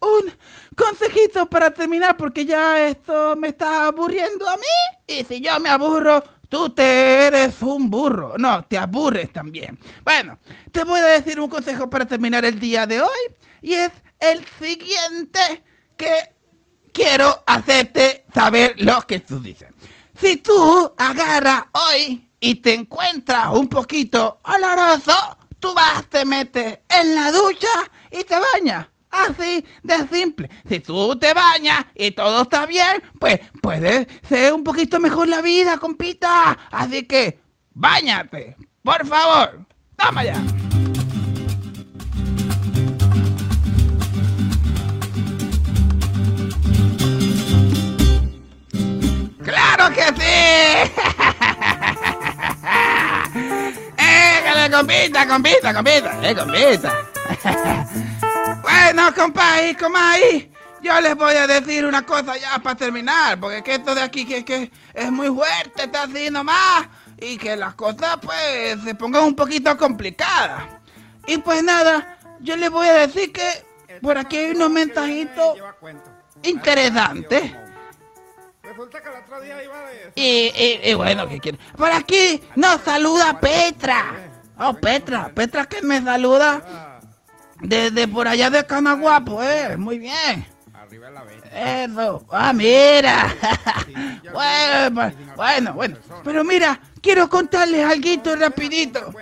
[0.00, 0.32] un
[0.76, 4.62] consejito para terminar porque ya esto me está aburriendo a mí.
[5.06, 8.34] Y si yo me aburro, tú te eres un burro.
[8.38, 9.78] No, te aburres también.
[10.04, 10.38] Bueno,
[10.72, 13.20] te voy a decir un consejo para terminar el día de hoy.
[13.62, 15.62] Y es el siguiente
[15.96, 16.34] que
[16.92, 19.68] quiero hacerte saber lo que tú dices.
[20.20, 25.14] Si tú agarras hoy y te encuentras un poquito oloroso,
[25.58, 27.68] tú vas, te metes en la ducha
[28.10, 28.86] y te bañas.
[29.10, 30.50] Así de simple.
[30.68, 35.40] Si tú te bañas y todo está bien, pues puede ser un poquito mejor la
[35.40, 36.58] vida, compita.
[36.70, 37.38] Así que,
[37.72, 39.66] bañate, por favor.
[39.96, 40.63] Toma ya.
[49.84, 50.92] ¡Claro que sí!
[53.98, 56.18] ¡Eh, que le compita, compita, compita!
[56.22, 56.92] ¡Eh, compita!
[58.62, 60.50] bueno, compadre, ahí,
[60.80, 64.24] yo les voy a decir una cosa ya para terminar, porque que esto de aquí
[64.24, 66.86] que, que es muy fuerte, está así nomás,
[67.18, 70.62] y que las cosas pues se pongan un poquito complicadas.
[71.26, 73.66] Y pues nada, yo les voy a decir que
[74.00, 75.58] por aquí hay unos mensajitos
[76.42, 77.63] interesantes.
[78.76, 80.12] Resulta que el otro día iba de...
[80.16, 81.58] Y, y- y bueno, ¿qué quiere?
[81.76, 84.30] Por aquí nos saluda Petra.
[84.58, 87.00] Oh, Petra, Petra que me saluda
[87.60, 90.44] desde por allá de Canaguá, pues, muy bien.
[90.74, 91.24] Arriba la.
[91.84, 93.32] Eso, ah, mira.
[94.32, 95.96] bueno, pues, bueno, bueno.
[96.24, 99.14] Pero mira, quiero contarles algo rapidito.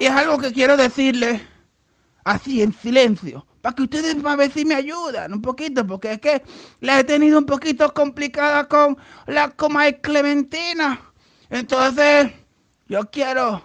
[0.00, 1.40] Y es algo que quiero decirles
[2.24, 3.46] así en silencio.
[3.74, 6.42] Que ustedes a ver si me ayudan un poquito, porque es que
[6.80, 8.96] la he tenido un poquito complicada con
[9.26, 11.00] la coma Clementina.
[11.50, 12.32] Entonces,
[12.86, 13.62] yo quiero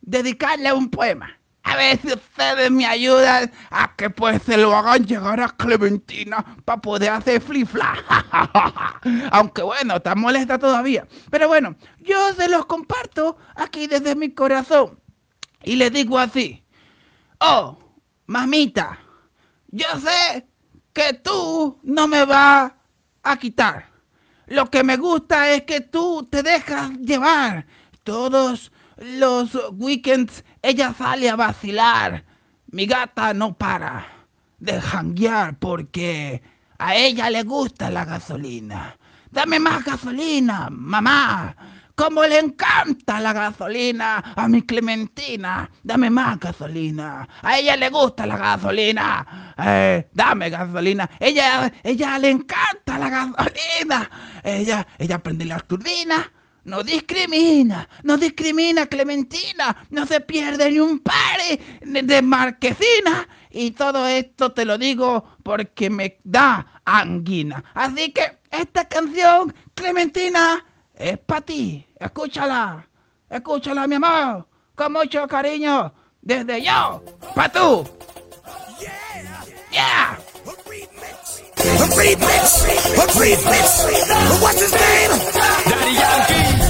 [0.00, 1.36] dedicarle un poema.
[1.62, 6.44] A ver si ustedes me ayudan a que pues se lo hagan llegar a Clementina
[6.64, 7.94] para poder hacer flifla.
[9.30, 11.06] Aunque bueno, está molesta todavía.
[11.30, 14.98] Pero bueno, yo se los comparto aquí desde mi corazón.
[15.62, 16.64] Y les digo así.
[17.40, 17.78] Oh,
[18.26, 18.98] mamita,
[19.70, 20.46] yo sé
[20.92, 22.72] que tú no me vas
[23.22, 23.88] a quitar.
[24.46, 27.66] Lo que me gusta es que tú te dejas llevar.
[28.02, 32.24] Todos los weekends ella sale a vacilar.
[32.66, 34.06] Mi gata no para
[34.58, 36.42] de janguear porque
[36.78, 38.96] a ella le gusta la gasolina.
[39.30, 41.54] Dame más gasolina, mamá.
[42.00, 45.70] Como le encanta la gasolina a mi Clementina.
[45.82, 47.28] Dame más gasolina.
[47.42, 49.54] A ella le gusta la gasolina.
[49.58, 51.10] Eh, dame gasolina.
[51.20, 54.10] Ella, ella le encanta la gasolina.
[54.42, 56.26] Ella, ella prende la turbina.
[56.64, 63.28] No discrimina, no discrimina Clementina, no se pierde ni un pare de de marquesina.
[63.50, 67.62] Y todo esto te lo digo porque me da anguina.
[67.74, 70.64] Así que esta canción, Clementina,
[71.00, 71.86] es para ti.
[71.98, 72.86] Escúchala,
[73.28, 77.02] escúchala, mi amor, con mucho cariño, desde yo,
[77.34, 77.88] para tú.
[79.70, 80.18] Yeah.
[81.60, 82.64] A remix,
[82.98, 83.84] a remix.
[84.42, 85.12] What's his name?
[85.64, 86.60] Daddy Yankee.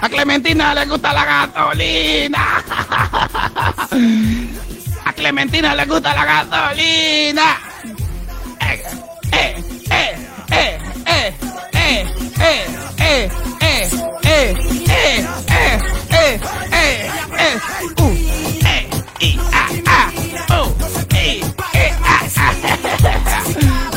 [0.00, 2.62] A Clementina le gusta la gasolina.
[5.04, 7.58] A Clementina le gusta la gasolina.
[8.60, 8.84] Eh,
[9.32, 10.16] eh, eh,
[10.50, 11.34] eh, eh,
[11.72, 12.06] eh,
[12.38, 12.58] eh,
[12.98, 13.78] eh, eh,
[14.20, 15.08] eh,
[16.10, 16.40] eh,
[16.72, 17.60] eh, eh.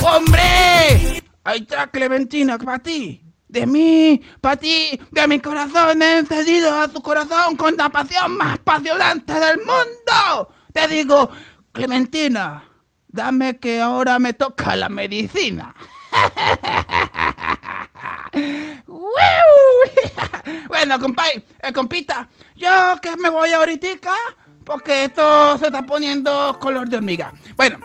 [0.04, 1.24] ¡Hombre!
[1.44, 3.31] Ahí está Clementina, para ti.
[3.52, 8.38] De mí, para ti, de mi corazón he encedido a tu corazón con la pasión
[8.38, 10.54] más apasionante del mundo.
[10.72, 11.30] Te digo,
[11.74, 12.64] Clementina,
[13.10, 15.76] dame que ahora me toca la medicina.
[20.68, 22.70] Bueno, compay, eh, compita, yo
[23.02, 23.88] que me voy ahorita
[24.64, 27.34] porque esto se está poniendo color de hormiga.
[27.56, 27.80] Bueno,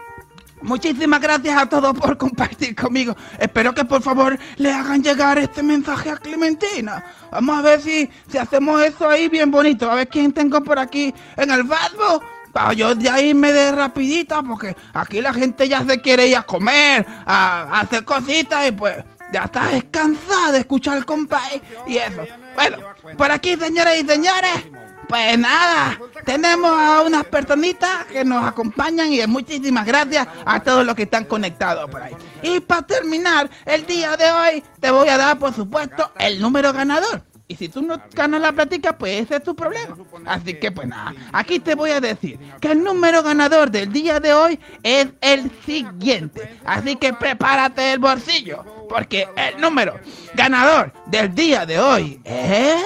[0.63, 3.15] Muchísimas gracias a todos por compartir conmigo.
[3.39, 7.05] Espero que por favor le hagan llegar este mensaje a Clementina.
[7.31, 9.91] Vamos a ver si, si hacemos eso ahí bien bonito.
[9.91, 12.23] A ver quién tengo por aquí en el barbo.
[12.53, 16.43] Para yo ya irme de rapidita porque aquí la gente ya se quiere ir a
[16.43, 18.97] comer, a, hacer cositas y pues
[19.31, 22.25] ya está descansada de escuchar el compay y eso.
[22.55, 22.79] Bueno,
[23.19, 24.65] por aquí señoras y señores.
[25.09, 30.95] Pues nada, tenemos a unas personitas que nos acompañan y muchísimas gracias a todos los
[30.97, 32.15] que están conectados por ahí.
[32.43, 36.73] Y para terminar, el día de hoy te voy a dar, por supuesto, el número
[36.73, 37.23] ganador.
[37.49, 39.97] Y si tú no ganas la plática, pues ese es tu problema.
[40.25, 44.19] Así que pues nada, aquí te voy a decir que el número ganador del día
[44.19, 46.59] de hoy es el siguiente.
[46.65, 50.01] Así que prepárate el bolsillo, porque el número
[50.35, 52.83] ganador del día de hoy es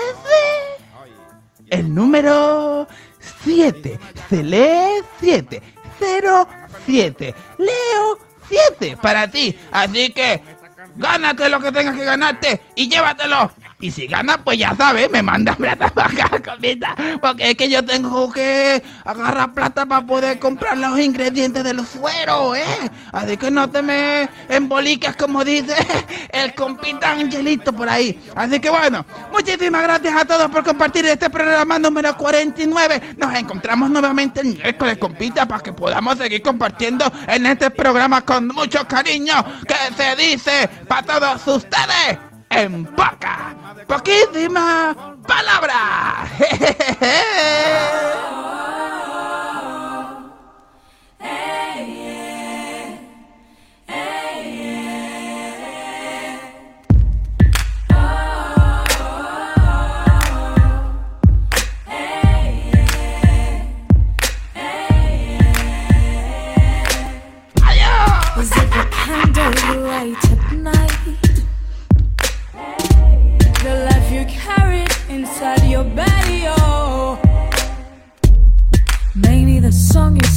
[1.70, 2.86] el número
[3.44, 3.98] 7.
[4.28, 5.62] Se lee 7.
[5.98, 6.48] 0,
[6.86, 7.34] 7.
[7.59, 8.18] Leo
[8.48, 9.59] 7 para ti.
[9.70, 10.42] Así que
[10.97, 13.52] gánate lo que tengas que ganarte y llévatelo.
[13.81, 16.94] Y si ganas, pues ya sabes, me mandas plata para acá, comida.
[17.20, 22.55] Porque es que yo tengo que agarrar plata para poder comprar los ingredientes del suero,
[22.55, 22.90] ¿eh?
[23.12, 25.74] Así que no te me emboliques, como dice
[26.32, 28.20] el compita Angelito por ahí.
[28.35, 33.15] Así que bueno, muchísimas gracias a todos por compartir este programa número 49.
[33.16, 38.48] Nos encontramos nuevamente el miércoles, compita, para que podamos seguir compartiendo en este programa con
[38.48, 43.55] mucho cariño que se dice para todos ustedes en poca,
[43.86, 44.94] poquísima
[45.27, 46.28] palabra.
[75.56, 76.44] body, baby.
[76.47, 77.18] Oh.
[79.14, 80.30] Maybe the song you